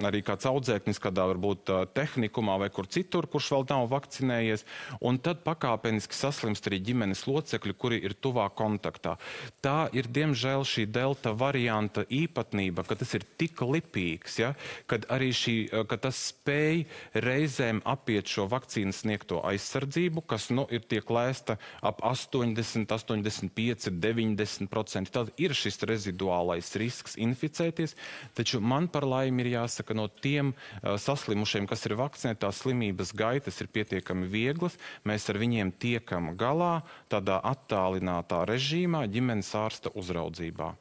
[0.08, 4.64] arī kāds audzēknis kādā varbūt tehnikumā vai kur citur, kurš vēl nav vakcinējies.
[5.04, 9.16] Un tad pakāpeniski saslimst arī ģimenes locekļi, kuri ir tuvā kontaktā.
[9.64, 14.54] Tā ir, diemžēl, šī delta varianta īpatnība, ka tas ir tik lipīgs, ja,
[14.90, 15.56] kad arī šī,
[15.90, 16.84] ka tas spēj
[17.24, 24.23] reizēm apiet šo vakcīnas sniegto aizsardzību, kas, nu, ir tiek lēsta ap 80, 85, 90.
[24.32, 25.12] 90%.
[25.12, 27.94] Tad ir šis reziduālais risks inficēties,
[28.34, 33.12] taču man par laimi ir jāsaka, no tiem uh, saslimušiem, kas ir vakcinēti, tās slimības
[33.16, 34.78] gaitas ir pietiekami vieglas.
[35.04, 36.78] Mēs ar viņiem tiekam galā
[37.12, 40.72] tādā attālinātā režīmā, ģimenes ārsta uzraudzībā.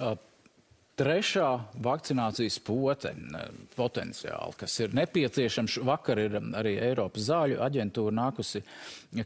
[0.00, 0.16] Uh
[0.96, 1.48] trešā
[1.84, 3.12] vakcinācijas pote
[3.76, 5.76] potenciāli, kas ir nepieciešams.
[5.84, 8.62] Vakar ir arī Eiropas zāļu aģentūra nākusi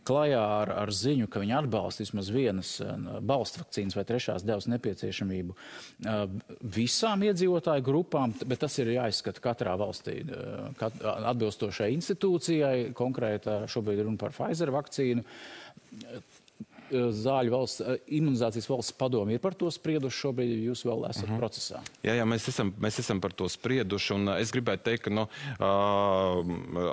[0.07, 2.73] klajā ar, ar ziņu, ka viņi atbalsta vismaz vienas
[3.27, 5.57] balsta vakcīnas vai trešās devas nepieciešamību
[6.75, 10.21] visām iedzīvotāju grupām, bet tas ir jāizskata katrā valstī
[10.81, 12.91] kat, atbilstošai institūcijai.
[12.99, 15.23] Konkrēta šobrīd runa par Pfizer vakcīnu
[16.91, 21.35] zāļu valsts, imunizācijas valsts padomi ir par to sprieduši šobrīd, jūs vēl esat uh mhm.
[21.35, 21.41] -huh.
[21.41, 21.83] procesā?
[22.03, 25.27] Jā, jā mēs, esam, mēs esam par to sprieduši, un es gribētu teikt, ka nu,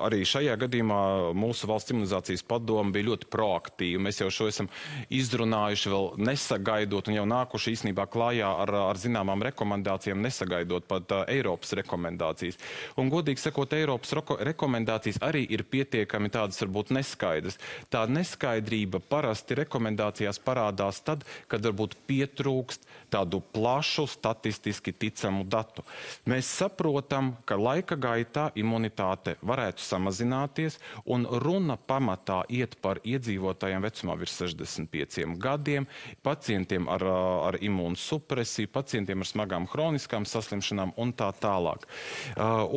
[0.08, 1.00] arī šajā gadījumā
[1.34, 4.02] mūsu valsts imunizācijas padoma bija ļoti proaktīva.
[4.08, 4.70] Mēs jau šo esam
[5.10, 11.24] izrunājuši vēl nesagaidot un jau nākuši īstenībā klājā ar, ar zināmām rekomendācijām, nesagaidot pat uh,
[11.28, 12.60] Eiropas rekomendācijas.
[12.98, 17.60] Un godīgi sakot, Eiropas rekomendācijas arī ir pietiekami tādas varbūt neskaidras.
[17.94, 19.58] Tā neskaidrība parasti
[19.88, 25.84] rekomendācijās parādās tad, kad varbūt pietrūkst tādu plašu statistiski ticamu datu.
[26.28, 34.18] Mēs saprotam, ka laika gaitā imunitāte varētu samazināties un runa pamatā iet par iedzīvotājiem vecumā
[34.20, 35.88] virs 65 gadiem,
[36.26, 37.04] pacientiem ar,
[37.52, 41.88] ar imūnsupresiju, pacientiem ar smagām hroniskām saslimšanām un tā tālāk.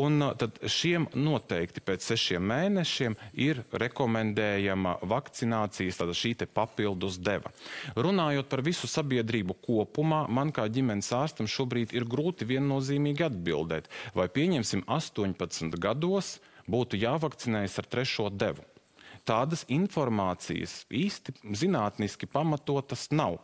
[0.01, 7.53] Un tad šiem noteikti pēc sešiem mēnešiem ir rekomendējama vakcinācijas, tāda šī te papildus deva.
[7.97, 14.29] Runājot par visu sabiedrību kopumā, man kā ģimenes ārstam šobrīd ir grūti viennozīmīgi atbildēt, vai
[14.33, 16.39] pieņemsim 18 gados
[16.71, 18.67] būtu jāvakcinējas ar trešo devu.
[19.29, 23.37] Tādas informācijas īsti zinātniski pamatotas nav.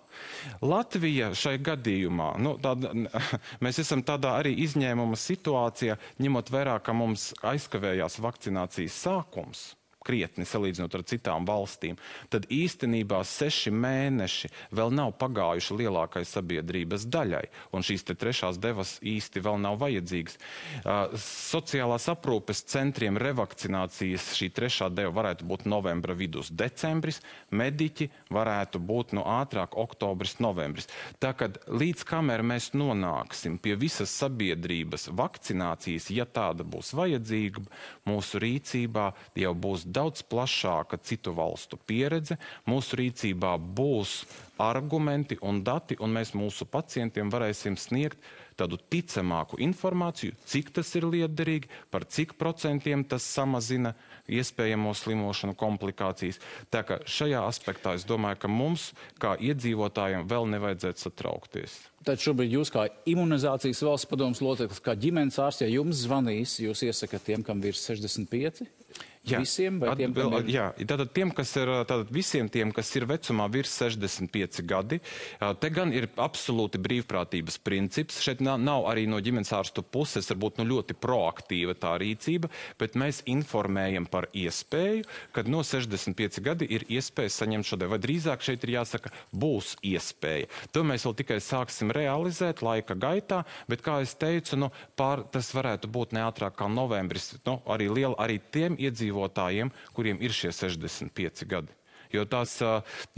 [0.65, 2.95] Latvija šai gadījumā, nu, tāda,
[3.65, 9.67] mēs esam tādā arī izņēmuma situācijā, ņemot vērā, ka mums aizkavējās vakcinācijas sākums
[10.07, 11.99] krietni salīdzinot ar citām valstīm,
[12.33, 19.43] tad īstenībā seši mēneši vēl nav pagājuši lielākai sabiedrības daļai, un šīs trešās devas īsti
[19.45, 20.39] vēl nav vajadzīgas.
[20.83, 28.81] Uh, sociālās aprūpes centriem revakcinācijas šī trešā deva varētu būt novembra vidus decembris, mediķi varētu
[28.83, 30.89] būt no ātrāk oktobris, novembris.
[31.23, 37.65] Tā kad līdz kamēr mēs nonāksim pie visas sabiedrības vakcinācijas, ja tāda būs vajadzīga,
[38.09, 42.37] mūsu rīcībā jau būs daudz plašāka citu valstu pieredze,
[42.69, 44.21] mūsu rīcībā būs
[44.63, 48.21] argumenti un dati, un mēs mūsu pacientiem varēsim sniegt
[48.57, 53.93] tādu ticamāku informāciju, cik tas ir liederīgi, par cik procentiem tas samazina
[54.33, 56.41] iespējamo slimošanu komplikācijas.
[56.73, 61.77] Tā ka šajā aspektā es domāju, ka mums, kā iedzīvotājiem, vēl nevajadzētu satraukties.
[62.07, 66.85] Tad šobrīd jūs kā imunizācijas valsts padomus loceklis, kā ģimenes ārsts, ja jums zvanīs, jūs
[66.87, 68.63] iesakat tiem, kam virs 65?
[69.27, 70.51] Jā, visiem tiem, atbil, ir...
[70.55, 75.01] jā, tātad tiem, kas ir, tātad visiem tiem, kas ir vecumā virs 65 gadi,
[75.59, 78.21] te gan ir absolūti brīvprātības princips.
[78.23, 82.95] Šeit nav, nav arī no ģimenes ārstu puses varbūt nu ļoti proaktīva tā rīcība, bet
[82.95, 85.03] mēs informējam par iespēju,
[85.35, 87.97] kad no 65 gadi ir iespēja saņemt šo devu.
[87.97, 90.47] Vai drīzāk šeit ir jāsaka, būs iespēja.
[90.71, 95.51] To mēs vēl tikai sāksim realizēt laika gaitā, bet, kā es teicu, nu, pār, tas
[95.57, 101.49] varētu būt neatrāk kā novembris, nu, arī, liela, arī tiem iedzīvotājiem, kuriem ir šie 65
[101.51, 101.75] gadi.
[102.17, 102.57] Jo, tās,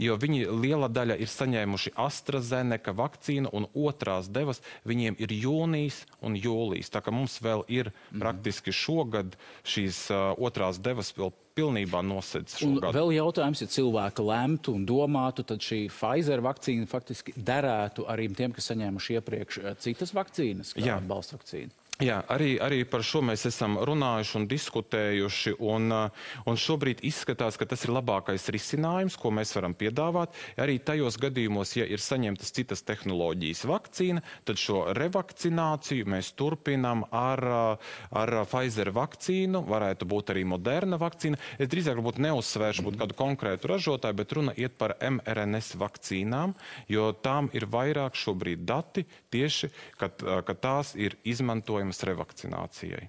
[0.01, 6.37] jo viņi liela daļa ir saņēmuši AstraZeneca vakcīnu, un otrās devas viņiem ir jūnijas un
[6.39, 6.91] jūlijas.
[6.93, 8.19] Tā kā mums vēl ir mm.
[8.21, 10.07] praktiski šogad šīs
[10.37, 12.93] otrās devas vēl pilnībā nosedz šo gadu.
[12.95, 18.55] Vēl jautājums, ja cilvēki lemtu un domātu, tad šī Pfizer vakcīna faktiski derētu arī tiem,
[18.55, 21.88] kas saņēmuši iepriekš citas vakcīnas, kā atbalsta vakcīna.
[21.99, 27.57] Jā, arī, arī par šo mēs esam runājuši un diskutējuši, un, uh, un šobrīd izskatās,
[27.59, 30.31] ka tas ir labākais risinājums, ko mēs varam piedāvāt.
[30.63, 37.43] Arī tajos gadījumos, ja ir saņemtas citas tehnoloģijas vakcīna, tad šo revakcināciju mēs turpinām ar,
[37.43, 41.41] uh, ar Pfizer vakcīnu, varētu būt arī moderna vakcīna.
[41.59, 46.55] Es drīzāk varbūt neuzsvēršu būt kādu konkrētu ražotāju, bet runa iet par mRNS vakcīnām,
[46.87, 49.03] jo tām ir vairāk šobrīd dati
[49.35, 50.13] tieši, ka,
[50.47, 53.07] ka tās ir izmantojamas iespējamas revakcinācijai.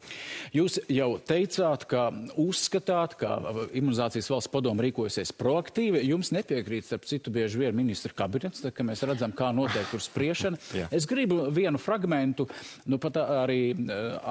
[0.54, 3.38] Jūs jau teicāt, ka uzskatāt, ka
[3.76, 6.02] imunizācijas valsts padoma rīkojasies proaktīvi.
[6.08, 10.00] Jums nepiekrīt, starp citu, bieži vien ministra kabinets, tad, kad mēs redzam, kā notiek tur
[10.00, 10.58] spriešana.
[10.90, 12.48] es gribu vienu fragmentu,
[12.86, 13.74] nu pat arī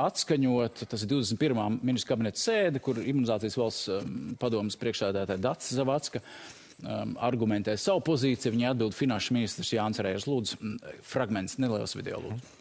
[0.06, 1.80] atskaņot, tas ir 21.
[1.82, 3.90] ministra kabineta sēde, kur imunizācijas valsts
[4.40, 8.56] padomas priekšsēdētāja Dats Zavacka um, argumentē savu pozīciju.
[8.56, 10.30] Viņa atbild finanšu ministrs Jānis Rējers.
[10.30, 12.24] Lūdzu, fragments neliels video.
[12.26, 12.59] Lūdzu.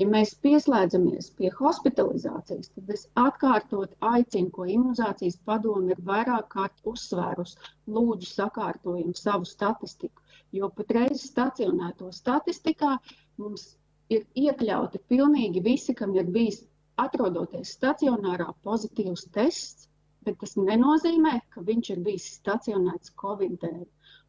[0.00, 6.90] Ja mēs pieslēdzamies pie hospitalizācijas, tad es atkārtot aicinu, ko imunizācijas padomu ir vairāk kārt
[6.90, 7.54] uzsvērus,
[7.96, 10.20] lūdzu sakārtojam savu statistiku,
[10.58, 12.98] jo patreiz stacionēto statistikā
[13.40, 13.64] mums
[14.12, 16.60] ir iekļauti pilnīgi visi, kam ir bijis
[17.00, 19.88] atrodoties stacionārā pozitīvs tests,
[20.28, 23.84] bet tas nenozīmē, ka viņš ir bijis stacionēts Covid dēļ.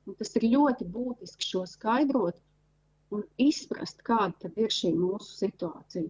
[0.07, 2.39] Un tas ir ļoti būtiski šo skaidrot,
[3.15, 6.09] un izprast, kāda ir šī mūsu situācija.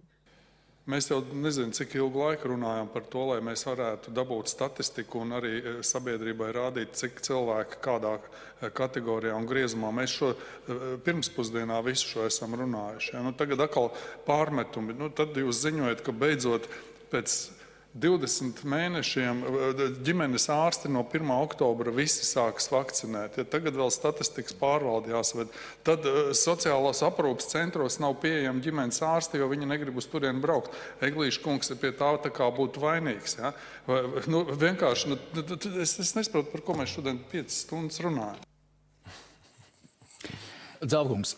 [0.88, 5.34] Mēs jau nezinām, cik ilgu laiku runājam par to, lai mēs varētu dabūt statistiku un
[5.36, 9.90] arī e, sabiedrībai rādīt, cik cilvēki kādā e, kategorijā un griezumā.
[9.92, 10.30] Mēs šo
[11.04, 13.12] pirmspusdienā visu šo esam runājuši.
[13.18, 13.20] Ja?
[13.26, 13.90] Nu, tagad atkal
[14.24, 14.96] pārmetumi.
[14.96, 16.70] Nu, tad jūs ziņojat, ka beidzot
[17.12, 17.36] pēc
[17.96, 19.38] 20 mēnešiem
[20.04, 21.30] ģimenes ārsti no 1.
[21.32, 23.38] oktobra visi sāks vakcinēt.
[23.40, 25.54] Ja tagad vēl statistikas pārvalde jāsaved,
[25.86, 30.76] tad uh, sociālās aprūpas centros nav pieejami ģimenes ārsti, jo viņi negrib uz turieni braukt.
[31.04, 33.38] Eglīša kungs pie tā, tā kā būtu vainīgs.
[33.40, 33.54] Ja?
[33.88, 35.18] Vai, nu, vienkārši, nu,
[35.80, 38.44] es, es nesaprotu, par ko mēs šodien 5 stundas runājam.
[40.84, 41.34] Dzelgungs,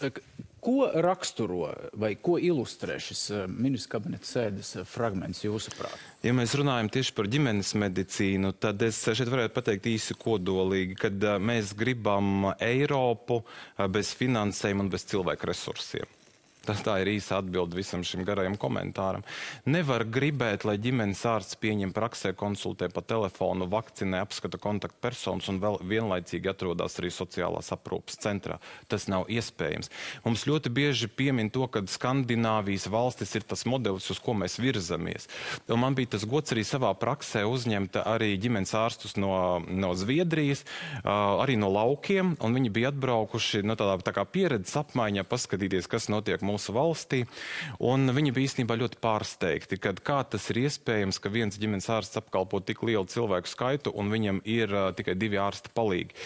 [0.61, 5.97] Ko raksturo vai ko ilustrē šis eh, ministra kabineta sēdes eh, fragments jūsuprāt?
[6.27, 11.09] Ja mēs runājam tieši par ģimenes medicīnu, tad es šeit varētu pateikt īsi kodolīgi, ka
[11.09, 13.41] eh, mēs gribam Eiropu
[13.89, 16.20] bez finansējuma un bez cilvēku resursiem.
[16.67, 19.25] Tas tā ir īsa atbilde visam šim garajam komentāram.
[19.65, 25.81] Nevar gribēt, lai ģimenes ārsts pieņem praksē, konsultē pa telefonu, vakcinē, apskata kontaktpersonas un vēl
[25.89, 28.59] vienlaicīgi atrodas arī sociālās aprūpas centrā.
[28.93, 29.89] Tas nav iespējams.
[30.27, 35.31] Mums ļoti bieži piemin to, ka Skandināvijas valstis ir tas modelis, uz ko mēs virzamies.
[35.71, 39.33] Un man bija tas gods arī savā praksē uzņemt arī ģimenes ārstus no,
[39.65, 40.67] no Zviedrijas,
[41.05, 46.11] arī no laukiem, un viņi bija atbraukuši no tādā tā kā pieredzes apmaiņā paskatīties, kas
[46.13, 47.23] notiek mūsu valstī.
[47.81, 52.61] Viņi bija īstenībā ļoti pārsteigti, kad kā tas ir iespējams, ka viens ģimenes ārsts apkalpo
[52.65, 56.17] tik lielu cilvēku skaitu un viņam ir uh, tikai divi ārsta palīgi.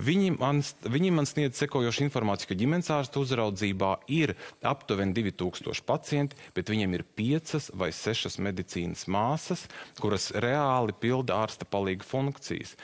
[0.00, 4.34] Viņi man, viņi man sniedz sekojošu informāciju, ka ģimenes ārsta uzraudzībā ir
[4.66, 9.66] aptuveni 2000 pacienti, bet viņiem ir piecas vai sešas medicīnas māsas,
[10.00, 12.76] kuras reāli pilda ārsta palīga funkcijas.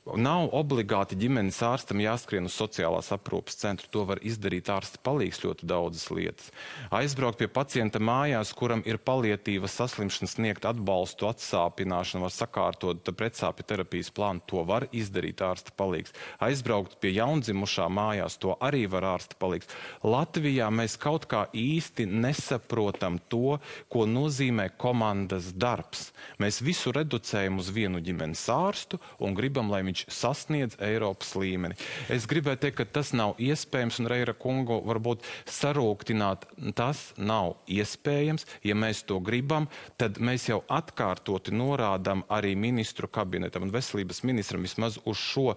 [0.00, 3.84] Nav obligāti ģimenes ārstam jāskrien uz sociālās aprūpas centru.
[3.92, 6.46] To var izdarīt ārsta palīgs ļoti daudzas lietas.
[6.88, 14.08] Aizbraukt pie pacienta mājās, kuram ir palietīva saslimšana, sniegt atbalstu, atsāpināšanu, var sakārtot pretsāpju terapijas
[14.16, 14.40] plānu.
[14.48, 16.16] To var izdarīt ārsta palīgs.
[16.40, 19.68] Aizbraukt pie jaundzimušā mājās, to arī var ārsta palīgs.
[20.00, 23.60] Latvijā mēs kaut kā īsti nesaprotam to,
[23.92, 26.08] ko nozīmē komandas darbs.
[26.40, 31.76] Mēs visu reducējam uz vienu ģimenes ārstu un gribam, lai viņš sasniedz Eiropas līmeni.
[32.12, 36.46] Es gribēju teikt, ka tas nav iespējams, un Reira kungu varbūt sarūktināt,
[36.78, 38.46] tas nav iespējams.
[38.66, 39.68] Ja mēs to gribam,
[40.00, 45.54] tad mēs jau atkārtoti norādām arī ministru kabinetam un veselības ministram vismaz uz šo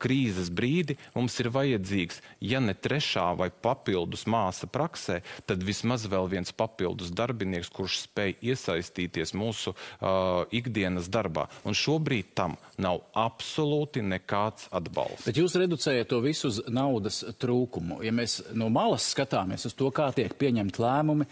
[0.00, 6.30] krīzes brīdi mums ir vajadzīgs, ja ne trešā vai papildus māsa praksē, tad vismaz vēl
[6.32, 11.48] viens papildus darbinieks, kurš spēj iesaistīties mūsu uh, ikdienas darbā.
[11.68, 15.26] Un šobrīd tam nav absolūti absolūti nekāds atbalsts.
[15.26, 18.02] Bet jūs reducējat to visu uz naudas trūkumu.
[18.04, 21.26] Ja mēs no malas skatāmies uz to, kā tiek pieņemt lēmumi,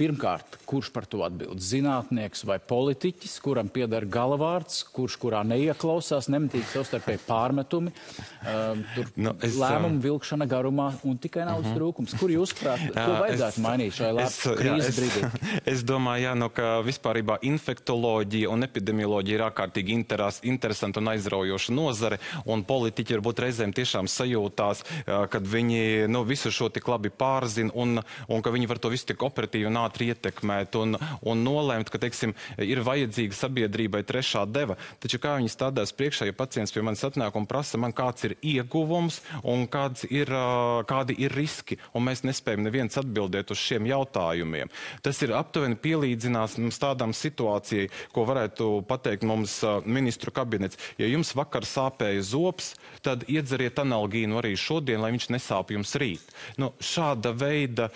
[0.00, 1.60] Pirmkārt, kurš par to atbild?
[1.60, 9.34] Zinātnieks vai politiķis, kuram pieder galavārds, kurš kurā neieklausās, nemitīgi savstarpēji pārmetumi, uh, tur no,
[9.44, 11.74] es, lēmumu um, vilkšana garumā un tikai naudas uh mhm.
[11.74, 11.80] -huh.
[11.82, 12.16] trūkums.
[12.20, 15.24] Kur jūs prāt, ko vajadzētu es, mainīt šajā lēpā krīzes brīdī?
[15.74, 21.76] Es domāju, jā, no, ka vispārībā infektoloģija un epidemioloģija ir ārkārtīgi interes, interesanta un aizraujoša
[21.76, 24.82] nozare, un politiķi varbūt reizēm tiešām sajūtās,
[25.30, 29.10] kad viņi nu, visu šo tik labi pārzina un, un ka viņi var to visu
[29.12, 34.76] tik operatīvi un ātri ietekmēt un, un nolēmt, ka, teiksim, ir vajadzīga sabiedrībai trešā deva.
[35.02, 38.36] Taču kā viņi stādās priekšā, ja pacients pie manis atnāk un prasa man, kāds ir
[38.40, 40.30] ieguvums un kāds ir,
[40.88, 44.70] kādi ir riski, un mēs nespējam neviens atbildēt uz šiem jautājumiem.
[45.02, 50.78] Tas ir aptuveni pielīdzinās mums tādām situācijai, ko varētu pateikt mums ministru kabinets.
[51.00, 52.74] Ja jums vakar sāpēja zops,
[53.04, 56.34] tad iedzeriet analgīnu arī šodien, lai viņš nesāp jums rīt.
[56.60, 57.88] Nu, šāda veida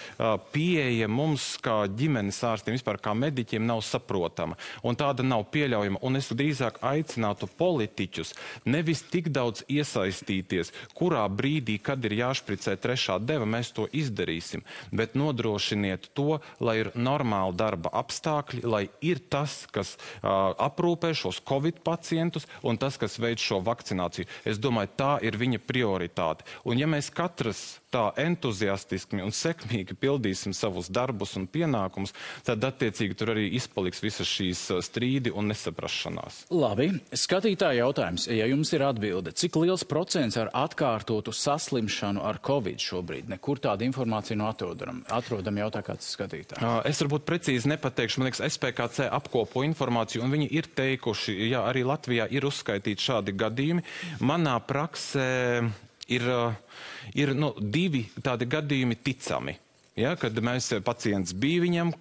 [0.55, 4.59] pieeja mums, kā ģimenes ārstiem, vispār kā mediķiem, nav saprotama.
[4.87, 6.01] Un tāda nav pieļaujama.
[6.05, 8.35] Un es drīzāk aicinātu politiķus
[8.69, 15.17] nevis tik daudz iesaistīties, kurā brīdī, kad ir jāšpricē trešā deva, mēs to izdarīsim, bet
[15.19, 21.81] nodrošiniet to, lai ir normāli darba apstākļi, lai ir tas, kas uh, aprūpē šos covid
[21.87, 24.29] pacientus un tas, kas veids šo vakcināciju.
[24.49, 26.47] Es domāju, tā ir viņa prioritāte.
[26.65, 32.15] Un ja mēs katrs tā entuziastiski un sekmīgi pildīsim savus darbus un pienākumus,
[32.47, 36.45] tad attiecīgi tur arī izpaliks visas šīs uh, strīdi un nesaprašanās.
[36.55, 42.83] Labi, skatītāja jautājums, ja jums ir atbilde, cik liels procents ar atkārtotu saslimšanu ar covid
[42.83, 43.31] šobrīd?
[43.33, 45.05] Nekur tāda informācija nav atrodama.
[45.15, 46.63] Atrodam jautā kāds skatītājs.
[46.63, 51.63] Uh, es varbūt precīzi nepateikšu, man liekas, SPKC apkopo informāciju, un viņi ir teikuši, jā,
[51.71, 53.87] arī Latvijā ir uzskaitīti šādi gadījumi.
[54.25, 55.31] Manā praksē
[56.13, 56.55] ir, uh,
[57.15, 59.57] ir nu, divi tādi gadījumi ticami.
[59.95, 61.93] Ja, kad mēs eh, pacients bija viņam,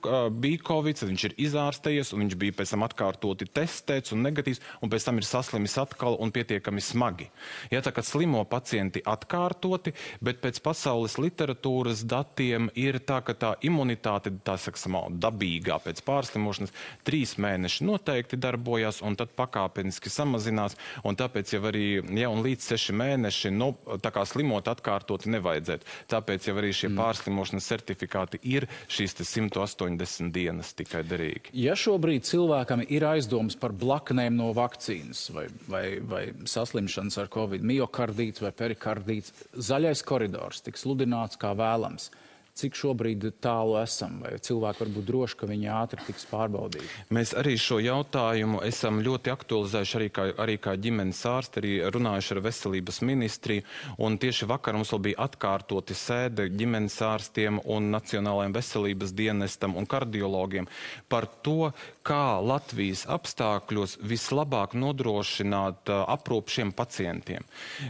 [0.41, 4.64] bija covid, tad viņš ir izārstējies, un viņš bija pēc tam atkārtoti testēts un negatīvs,
[4.82, 7.28] un pēc tam ir saslimis atkal un pietiekami smagi.
[7.70, 9.94] Ja, tā kā slimo pacienti atkārtoti,
[10.26, 16.74] bet pēc pasaules literatūras datiem ir tā, ka tā imunitāte, tā sakam, dabīgā pēc pārslimošanas,
[17.06, 22.72] trīs mēneši noteikti darbojas, un tad pakāpeniski samazinās, un tāpēc jau arī, ja un līdz
[22.74, 23.70] seši mēneši, nu,
[24.02, 25.94] tā kā slimot atkārtoti nevajadzētu.
[26.10, 26.98] Tāpēc jau arī šie mm.
[26.98, 31.53] pārslimošanas certifikāti certifikāti ir šīs 180 dienas tikai derīgi.
[31.53, 37.63] Ja šobrīd cilvēkam ir aizdomas par blaknēm no vakcīnas vai, vai, vai saslimšanas ar covid,
[37.63, 42.09] miocardīts vai perikardīts, zaļais koridors tiks sludināts kā vēlams
[42.54, 46.86] cik šobrīd tālu esam, vai cilvēki var būt droši, ka viņi ātri tiks pārbaudīti?
[47.16, 52.36] Mēs arī šo jautājumu esam ļoti aktualizējuši arī kā, arī kā ģimenes ārsti, arī runājuši
[52.36, 53.66] ar veselības ministriju,
[54.06, 59.89] un tieši vakar mums vēl bija atkārtoti sēde ģimenes ārstiem un Nacionālajiem veselības dienestam un
[59.89, 60.70] kardiologiem
[61.10, 61.72] par to,
[62.06, 67.45] kā Latvijas apstākļos vislabāk nodrošināt uh, aprūp šiem pacientiem.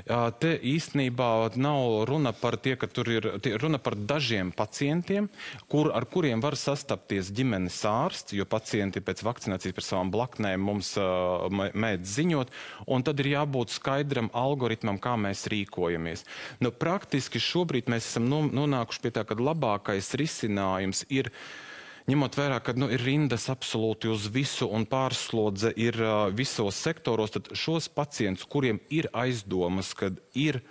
[0.06, 5.30] Uh, te īstenībā nav runa par tie, ka tur ir tie, runa par dažiem pacientiem,
[5.72, 10.94] kur, ar kuriem var sastapties ģimenes ārsts, jo pacienti pēc vakcinācijas par savām blaknēm mums
[11.02, 12.54] uh, mēdz ziņot,
[12.94, 16.26] un tad ir jābūt skaidram algoritmam, kā mēs rīkojamies.
[16.64, 21.32] Nu, praktiski šobrīd mēs esam nonākuši pie tā, ka labākais risinājums ir
[22.10, 27.36] ņemot vērā, ka nu, ir rindas absolūti uz visu un pārslodze ir uh, visos sektoros,
[27.36, 30.62] tad šos pacientus, kuriem ir aizdomas, kad ir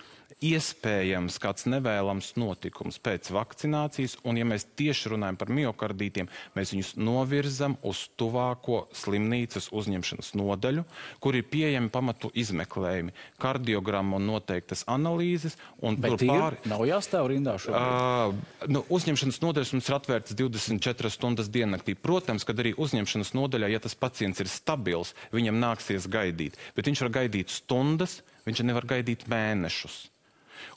[0.40, 6.92] iespējams kāds nevēlams notikums pēc vakcinācijas, un ja mēs tieši runājam par miocardītiem, mēs viņus
[7.00, 10.84] novirzam uz tuvāko slimnīcas uzņemšanas nodaļu,
[11.22, 15.58] kur ir pieejami pamatu izmeklējumi, kardiogramma un noteiktas analīzes.
[15.82, 16.62] Un Bet tur pāri...
[16.70, 17.82] nav jāstāv rindā šobrīd?
[17.82, 21.96] Uh, nu, uzņemšanas nodaļas mums ir atvērtas 24 stundas diennaktī.
[21.98, 26.58] Protams, kad arī uzņemšanas nodaļā, ja tas pacients ir stabils, viņam nāksies gaidīt.
[26.76, 30.06] Bet viņš var gaidīt stundas, viņš nevar gaidīt mēnešus.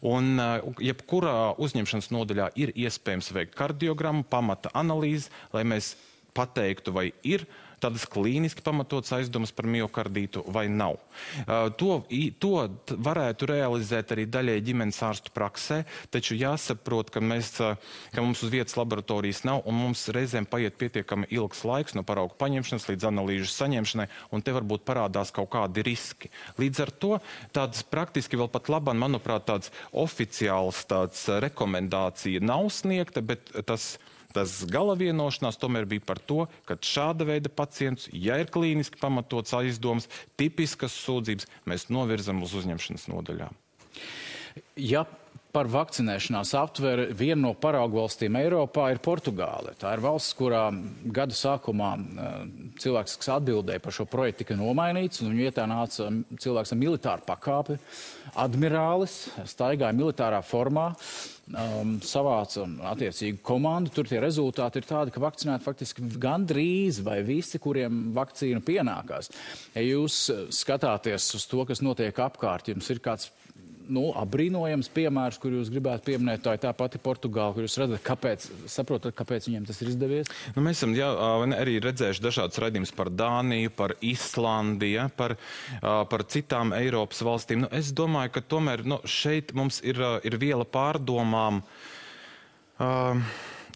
[0.05, 5.95] Un uh, jebkurā uzņemšanas nodaļā ir iespējams veikt kardiogrammu, pamata analīzi, lai mēs
[6.35, 7.45] pateiktu, vai ir
[7.83, 10.99] tādas klīniski pamatotas aizdomas par miocardītu vai nav.
[11.79, 11.97] To,
[12.41, 12.53] to
[13.07, 15.81] varētu realizēt arī daļai ģimenes ārstu praksē,
[16.13, 17.53] taču jāsaprot, ka, mēs,
[18.15, 22.37] ka mums uz vietas laboratorijas nav un mums reizēm paiet pietiekami ilgs laiks no paraugu
[22.39, 26.31] paņemšanas līdz analīžu saņemšanai, un te varbūt parādās kaut kādi riski.
[26.61, 27.13] Līdz ar to
[27.55, 33.95] tādas praktiski vēl pat labāk, manuprāt, tāds oficiāls tāds rekomendācija nav sniegta, bet tas
[34.35, 39.55] Tas gala vienošanās tomēr bija par to, ka šāda veida pacients, ja ir klīniski pamatots
[39.55, 40.09] aizdoms,
[40.39, 43.55] tipiskas sūdzības, mēs novirzam uz uzņemšanas nodaļām.
[44.75, 45.05] Ja
[45.55, 49.71] par vakcinēšanās aptver viena no paraugu valstīm Eiropā ir Portugāle.
[49.79, 50.65] Tā ir valsts, kurā
[51.15, 52.33] gada sākumā uh,
[52.81, 56.09] cilvēks, kas atbildēja par šo projektu, tika nomainīts, un vietā nāca
[56.43, 57.77] cilvēks ar militāru pakāpi,
[58.43, 60.91] admirālis, staigāja militārā formā.
[61.45, 63.91] Um, savāca attiecīgu komandu.
[63.93, 69.29] Tur tie rezultāti ir tādi, ka vakcinēti faktiski gandrīz vai visi, kuriem vakcīna pienākās.
[69.75, 70.23] Ja jūs
[70.57, 73.29] skatāties uz to, kas notiek apkārt, jums ir kāds
[73.91, 76.43] nu, apbrīnojams piemērs, kur jūs gribētu pieminēt.
[76.45, 80.31] Tā ir tā pati Portugāla, kur jūs redzat, kāpēc, saprotat, kāpēc viņiem tas ir izdevies?
[80.55, 81.09] Nu, mēs esam jā,
[81.57, 85.37] arī redzējuši dažādas raidījumus par Dāniju, par Islandi, ja, par,
[85.81, 87.65] par citām Eiropas valstīm.
[87.65, 91.63] Nu, es domāju, ka tomēr nu, šeit mums ir, ir viela pārdomām.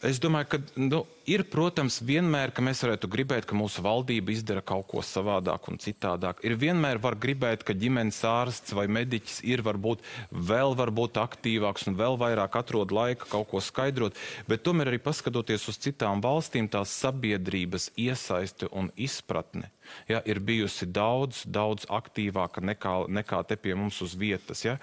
[0.05, 4.63] Es domāju, ka nu, ir, protams, vienmēr, ka mēs varētu gribēt, ka mūsu valdība izdara
[4.65, 6.41] kaut ko savādāk un citādāk.
[6.47, 11.99] Ir vienmēr var gribēt, ka ģimenes ārsts vai mediķis ir varbūt vēl varbūt aktīvāks un
[11.99, 14.17] vēl vairāk atrod laika kaut ko skaidrot,
[14.49, 19.69] bet tomēr arī paskatoties uz citām valstīm, tās sabiedrības iesaisti un izpratne
[20.07, 24.63] ja, ir bijusi daudz, daudz aktīvāka nekā, nekā te pie mums uz vietas.
[24.65, 24.77] Ja.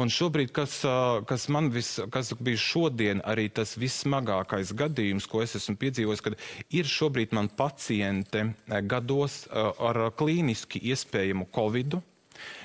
[0.00, 0.80] Un šobrīd, kas,
[1.28, 6.36] kas man vis, kas bija šodien arī tas vissmagākais gadījums, ko es esmu piedzīvojis, kad
[6.74, 8.48] ir šobrīd man paciente
[8.90, 12.02] gados ar klīniski iespējamu covidu.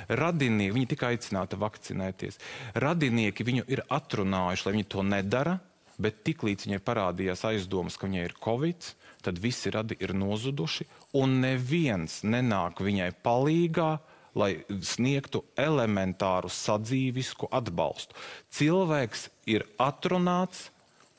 [0.09, 2.39] Radinieki, viņi tika aicināti vakcinēties.
[2.81, 5.59] Radinieki viņu ir atrunājuši, lai viņi to nedara,
[6.01, 8.87] bet tiklīdz viņai parādījās aizdomas, ka viņai ir covid,
[9.21, 10.87] tad visi radi ir nozuduši,
[11.19, 13.91] un neviens nenāk viņai palīgā,
[14.39, 14.51] lai
[14.85, 18.15] sniegtu elementāru sadzīvisku atbalstu.
[18.55, 20.69] Cilvēks ir atrunāts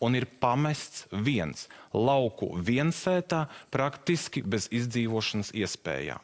[0.00, 6.20] un ir pamests viens lauku viensētā, praktiski bez izdzīvošanas iespējām.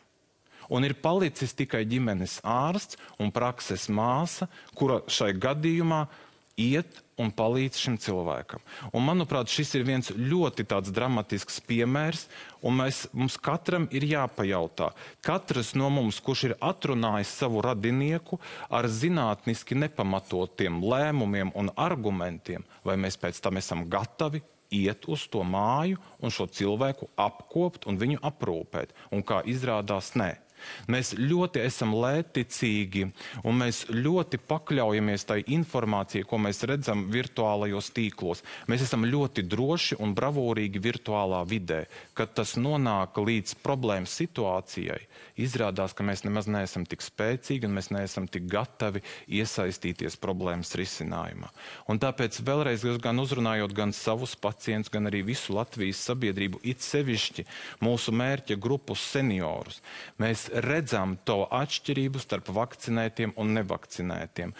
[0.72, 6.06] Un ir palicis tikai ģimenes ārsts un prakses māsa, kura šai gadījumā
[6.56, 8.60] iet un palīdz šim cilvēkam.
[8.92, 12.26] Un, manuprāt, šis ir viens ļoti dramatisks piemērs,
[12.64, 14.90] un mēs, mums katram ir jāpajautā.
[15.24, 22.96] Katrs no mums, kurš ir atrunājis savu radinieku ar zinātniski nepamatotiem lēmumiem un argumentiem, vai
[23.00, 28.20] mēs pēc tam esam gatavi iet uz to māju un šo cilvēku apkopt un viņu
[28.24, 28.92] aprūpēt.
[29.12, 30.34] Un kā izrādās, nē.
[30.92, 33.06] Mēs ļoti esam lētticīgi
[33.44, 38.42] un mēs ļoti pakļaujamies tai informācijai, ko mēs redzam virtuālajos tīklos.
[38.70, 41.84] Mēs esam ļoti droši un bravūrīgi virtuālā vidē.
[42.16, 45.00] Kad tas nonāk līdz problēmas situācijai,
[45.40, 49.02] izrādās, ka mēs nemaz neesam tik spēcīgi un mēs neesam tik gatavi
[49.38, 51.50] iesaistīties problēmas risinājumā.
[51.92, 57.46] Un tāpēc vēlreiz gan uzrunājot gan savus pacientus, gan arī visu Latvijas sabiedrību, it sevišķi
[57.84, 59.80] mūsu mērķa grupu seniorus,
[60.22, 64.54] mēs redzam to atšķirību starp vakcinētiem un nevakcinētiem.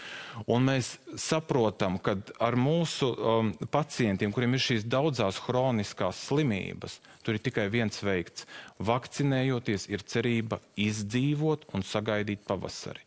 [0.53, 7.38] Un mēs saprotam, ka ar mūsu um, pacientiem, kuriem ir šīs daudzās hroniskās slimības, tur
[7.38, 8.47] ir tikai viens veikts.
[8.78, 13.03] Vakcinējoties ir cerība izdzīvot un sagaidīt pavasari.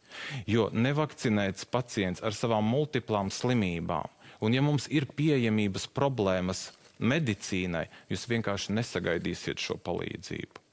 [0.50, 4.10] Jo nevakcinēts pacients ar savām multiplām slimībām,
[4.42, 6.70] un ja mums ir pieejamības problēmas
[7.00, 10.69] medicīnai, jūs vienkārši nesagaidīsiet šo palīdzību.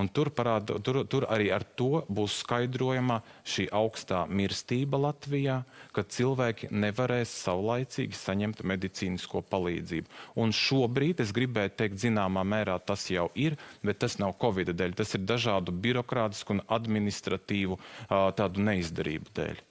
[0.00, 5.60] Un tur, parāda, tur, tur arī ar to būs skaidrojama šī augstā mirstība Latvijā,
[5.96, 10.10] ka cilvēki nevarēs saulaicīgi saņemt medicīnisko palīdzību.
[10.40, 14.96] Un šobrīd es gribēju teikt, zināmā mērā tas jau ir, bet tas nav Covid dēļ.
[15.02, 19.66] Tas ir dažādu birokrātisku un administratīvu tādu neizdarību dēļ.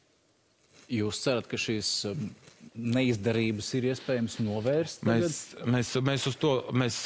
[0.89, 1.89] Jūs cerat, ka šīs
[2.80, 5.05] neizdarības ir iespējams novērst?
[5.07, 7.03] Mēs, mēs, mēs, uz to, mēs,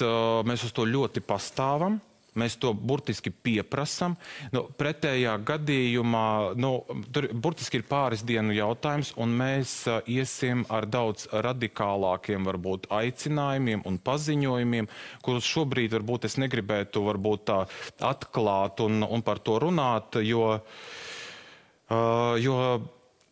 [0.47, 1.99] mēs uz to ļoti pastāvam.
[2.39, 4.15] Mēs to burtiski pieprasām.
[4.53, 6.27] Nu, pretējā gadījumā
[6.57, 6.71] nu,
[7.13, 13.85] tur burtiski ir pāris dienu jautājums, un mēs uh, iesim ar daudz radikālākiem varbūt aicinājumiem
[13.89, 14.89] un paziņojumiem,
[15.25, 17.59] kurus šobrīd varbūt es negribētu varbūt tā
[18.03, 22.57] atklāt un, un par to runāt, jo, uh, jo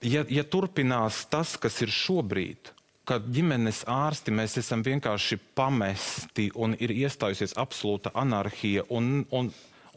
[0.06, 2.74] ja, ja turpinās tas, kas ir šobrīd,
[3.12, 9.50] kad ģimenes ārsti mēs esam vienkārši pamesti un ir iestājusies absolūta anarhija un, un,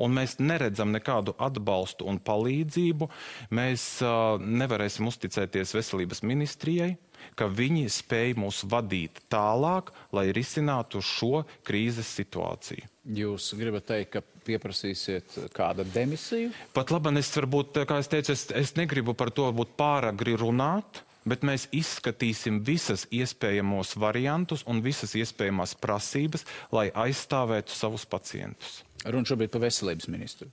[0.03, 3.09] un mēs neredzam nekādu atbalstu un palīdzību,
[3.55, 6.97] mēs uh, nevarēsim uzticēties veselības ministrijai,
[7.39, 12.91] ka viņi spēj mūs vadīt tālāk, lai risinātu šo krīzes situāciju.
[13.15, 16.51] Jūs gribat teikt, ka pieprasīsiet kādu demisiju?
[16.75, 21.05] Pat labi, es varbūt, kā es teicu, es, es negribu par to būt pāragri runāt
[21.29, 28.83] bet mēs izskatīsim visas iespējamos variantus un visas iespējamās prasības, lai aizstāvētu savus pacientus.
[29.05, 30.51] Runa šobrīd par veselības ministru.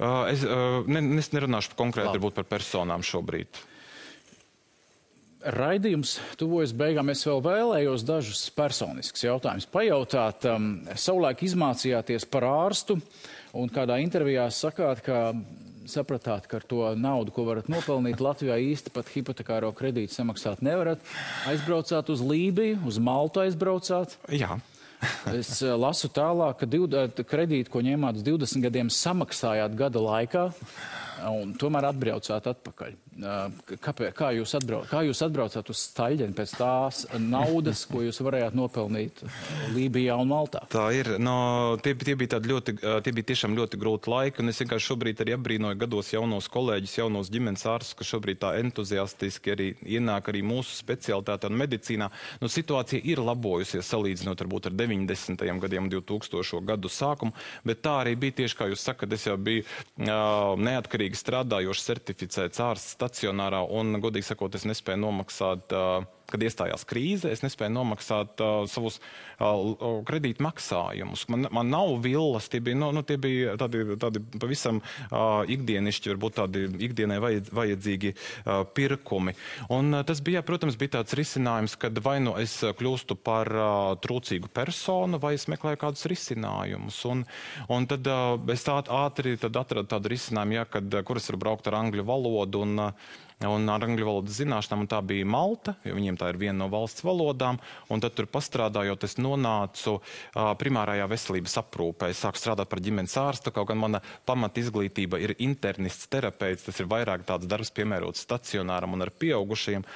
[0.00, 3.66] Uh, es, uh, ne, es nerunāšu konkrēti varbūt par personām šobrīd.
[5.40, 7.08] Raidījums tuvojas beigām.
[7.12, 10.44] Es vēl vēlējos dažus personiskus jautājumus pajautāt.
[10.48, 12.98] Um, savulaik izmācījāties par ārstu
[13.56, 15.30] un kādā intervijā sakāt, ka
[15.88, 21.04] sapratāt, ka ar to naudu, ko varat nopelnīt Latvijā, īsti pat hipotekāro kredītu samaksāt nevarat.
[21.50, 24.18] Aizbraucāt uz Lībiju, uz Maltu aizbraucāt.
[24.34, 24.58] Jā.
[25.40, 30.02] es eh, lasu tālāk, ka div, eh, kredītu, ko ņēmāt uz 20 gadiem, samaksājāt gada
[30.04, 30.50] laikā
[31.28, 32.96] un tomēr atbraucāt atpakaļ.
[33.20, 38.56] Kāpēc, kā, jūs atbrauc, kā jūs atbraucāt uz Staļģeni pēc tās naudas, ko jūs varējāt
[38.56, 39.20] nopelnīt
[39.74, 40.62] Lībijā un Maltā?
[40.72, 41.12] Tā ir.
[41.20, 45.20] No, tie, tie, bija ļoti, tie bija tiešām ļoti grūti laiki, un es vienkārši šobrīd
[45.24, 49.68] arī apbrīnoju gados jaunos kolēģus, jaunos ģimenes ārstus, kas šobrīd tā entuziastiski arī
[49.98, 52.08] ienāk arī mūsu specialitātē un medicīnā.
[52.40, 55.44] Nu, situācija ir labojusies salīdzinot varbūt ar 90.
[55.66, 56.62] gadiem un 2000.
[56.70, 57.34] gadu sākumu,
[57.66, 62.62] bet tā arī bija tieši, kā jūs sakat, es jau biju uh, neatkarīgi strādājošs certificēts
[62.62, 68.40] ārsts stacionārā un, godīgi sakot, es nespēju nomaksāt uh, kad iestājās krīze, es nespēju nomaksāt
[68.44, 68.98] uh, savus
[69.40, 71.26] uh, kredītu maksājumus.
[71.32, 76.12] Man, man nav villas, tie bija, nu, nu, tie bija tādi, tādi pavisam uh, ikdienišķi,
[76.14, 79.36] varbūt tādi ikdienai vajadz, vajadzīgi uh, pirkumi.
[79.72, 83.70] Un uh, tas bija, protams, bija tāds risinājums, kad vai nu es kļūstu par uh,
[84.02, 87.02] trūcīgu personu, vai es meklēju kādus risinājumus.
[87.10, 87.24] Un,
[87.72, 91.80] un tad uh, es tā ātri atradu tādu risinājumu, ja, kad, kuras var braukt ar
[91.82, 92.64] angļu valodu.
[92.66, 93.18] Un, uh,
[93.48, 96.68] un ar angļu valodas zināšanām, un tā bija Malta, jo viņiem tā ir viena no
[96.72, 97.56] valsts valodām,
[97.88, 102.10] un tad tur pastrādājot, es nonācu uh, primārajā veselības aprūpē.
[102.12, 106.82] Es sāku strādāt par ģimenes ārstu, kaut gan mana pamata izglītība ir internists terapeits, tas
[106.82, 109.86] ir vairāk tāds darbs piemērots stacionāram un ar pieaugušiem.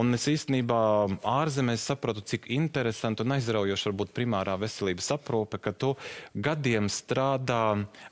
[0.00, 0.80] Un es īstenībā
[1.24, 5.94] ārzemēs sapratu, cik interesanti un aizraujoši var būt primārā veselības aprūpe, ka tu
[6.36, 7.62] gadiem strādā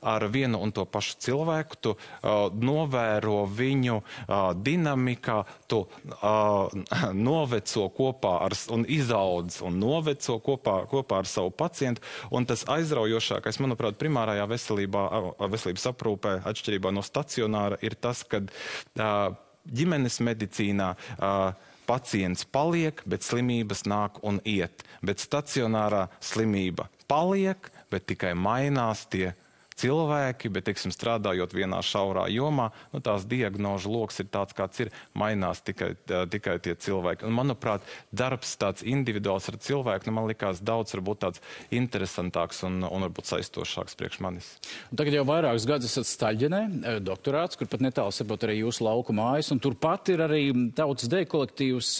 [0.01, 4.49] ar vienu un to pašu cilvēku, tu uh, novēro viņu uh,
[4.79, 6.71] dinamikā, tu uh,
[7.13, 12.03] noveco kopā ar, un izaudz un noveco kopā, kopā ar savu pacientu.
[12.31, 15.05] Un tas aizraujošākais, manuprāt, primārajā veselībā,
[15.51, 19.35] veselības aprūpē, atšķirībā no stacionāra, ir tas, ka uh,
[19.69, 21.51] ģimenes medicīnā uh,
[21.89, 24.85] pacients paliek, bet slimības nāk un iet.
[25.05, 29.33] Bet stacionārā slimība paliek, bet tikai mainās tie
[29.79, 34.91] cilvēki, bet, teiksim, strādājot vienā šaurā jomā, nu, tās diagnožu lokus ir tāds, kāds ir,
[35.17, 35.93] mainās tikai,
[36.31, 37.27] tikai tie cilvēki.
[37.27, 41.43] Un, manuprāt, darbs tāds individuāls ar cilvēku, nu, man likās daudz varbūt tāds
[41.75, 44.51] interesantāks un, un varbūt saistošāks priekš manis.
[44.91, 46.61] Un tagad jau vairākus gadus esat Staļģenē,
[47.05, 50.43] doktorāts, kur pat netālu saprot arī jūsu lauku mājas, un turpat ir arī
[50.75, 51.95] tautas deja kolektīvs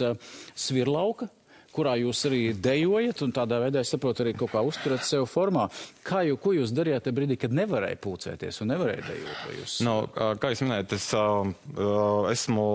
[0.60, 1.30] Svirlauka
[1.80, 5.70] kurā jūs arī dejojat un tādā veidā, es saprotu, arī kaut kā uzturat sev formā.
[6.06, 9.44] Kā jau, ko jūs darījāt tajā brīdī, kad nevarēja pulcēties un nevarēja dejot?
[9.60, 9.76] Jūs...
[9.86, 9.96] No,
[10.42, 11.08] kā jūs minējat, es
[12.36, 12.66] esmu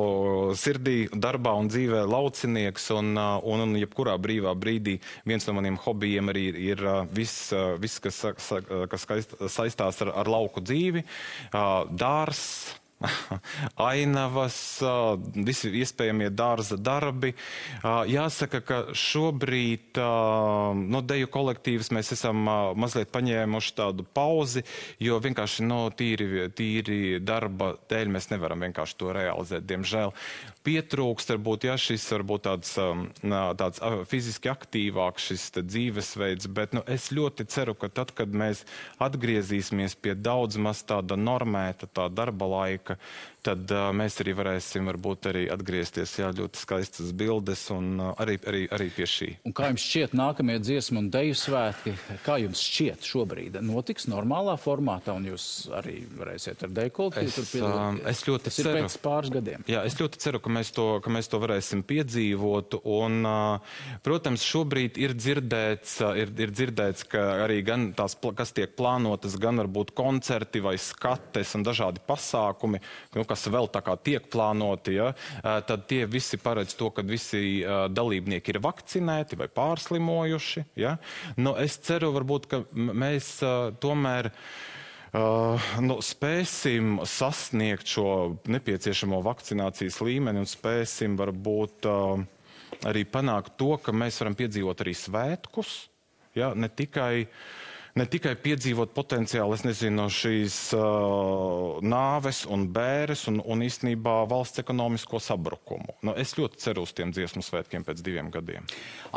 [0.59, 4.97] sirdī, darbā un dzīvē laucinieks un, un, un jebkurā brīvā brīdī
[5.29, 7.51] viens no maniem hobijiem arī ir, viss,
[7.83, 8.23] vis, kas,
[8.93, 9.09] kas
[9.53, 11.05] saistās ar, ar lauku dzīvi,
[11.53, 12.47] dārs,
[13.91, 14.57] ainavas,
[15.35, 17.35] visi iespējamie dārza darbi.
[17.85, 22.45] Jāsaka, ka šobrīd no deju kolektīvas mēs esam
[22.79, 24.65] mazliet paņēmuši tādu pauzi,
[25.03, 30.15] jo vienkārši no tīri, tīri darba dēļ mēs nevaram vienkārši to realizēt, diemžēl
[30.65, 32.73] pietrūkst, varbūt, ja šis varbūt tāds,
[33.61, 38.65] tāds fiziski aktīvāks šis dzīvesveids, bet nu, es ļoti ceru, ka tad, kad mēs
[39.03, 43.34] atgriezīsimies pie daudz maz tāda normēta tā darba laika, Marke.
[43.45, 48.39] Tad uh, mēs arī varēsim varbūt arī atgriezties, jā, ļoti skaistas bildes un uh, arī,
[48.49, 49.29] arī, arī pie šī.
[49.49, 53.59] Un kā jums šķiet nākamie dziesmu un deju svētki, kā jums šķiet šobrīd?
[53.65, 58.09] Notiks normālā formātā un jūs arī varēsiet ar deju kolektīvu tur piedalīties?
[58.15, 58.75] Es ļoti Tas ceru.
[58.79, 59.67] pēc pāris gadiem.
[59.71, 63.77] Jā, es ļoti ceru, ka mēs to, ka mēs to varēsim piedzīvot un, uh,
[64.07, 69.37] protams, šobrīd ir dzirdēts, uh, ir, ir dzirdēts, ka arī gan tās, kas tiek plānotas,
[69.41, 72.81] gan varbūt koncerti vai skates un dažādi pasākumi,
[73.17, 75.11] nu, kas vēl tā kā tiek plānoti, ja,
[75.43, 80.69] tad tie visi paredz to, ka visi dalībnieki ir vakcinēti vai pārslimojuši.
[80.79, 80.97] Ja.
[81.37, 83.37] Nu, es ceru, varbūt, ka mēs
[83.83, 84.31] tomēr.
[85.15, 88.07] Uh, nu, spēsim sasniegt šo
[88.51, 92.25] nepieciešamo vakcinācijas līmeni un spēsim varbūt uh,
[92.91, 95.77] arī panākt to, ka mēs varam piedzīvot arī svētkus.
[96.35, 97.39] Ja, ne tikai uh,
[97.99, 104.63] ne tikai piedzīvot potenciāli, es nezinu, šīs uh, nāves un bēres un, un īstenībā valsts
[104.65, 105.99] ekonomisko sabrukumu.
[106.07, 108.67] Nu, es ļoti ceru uz tiem dziesmu svētkiem pēc diviem gadiem.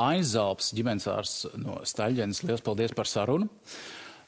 [0.07, 3.49] Aizalps ģimenes ārs no Staļģenes, liels paldies par sarunu!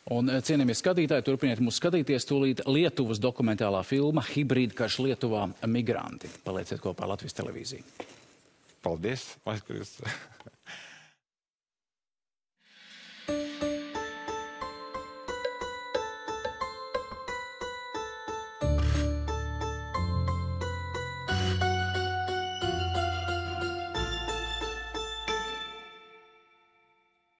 [0.09, 5.43] Un, cienījamie skatītāji, turpiniet mūs skatīties tūlīt Lietuvas dokumentālā filma Hibrīda karš Lietuvā-
[5.75, 6.31] migranti.
[6.41, 7.83] Palieciet kopā ar Latvijas televīziju.
[8.81, 9.35] Paldies!
[9.45, 9.99] Aizkuries.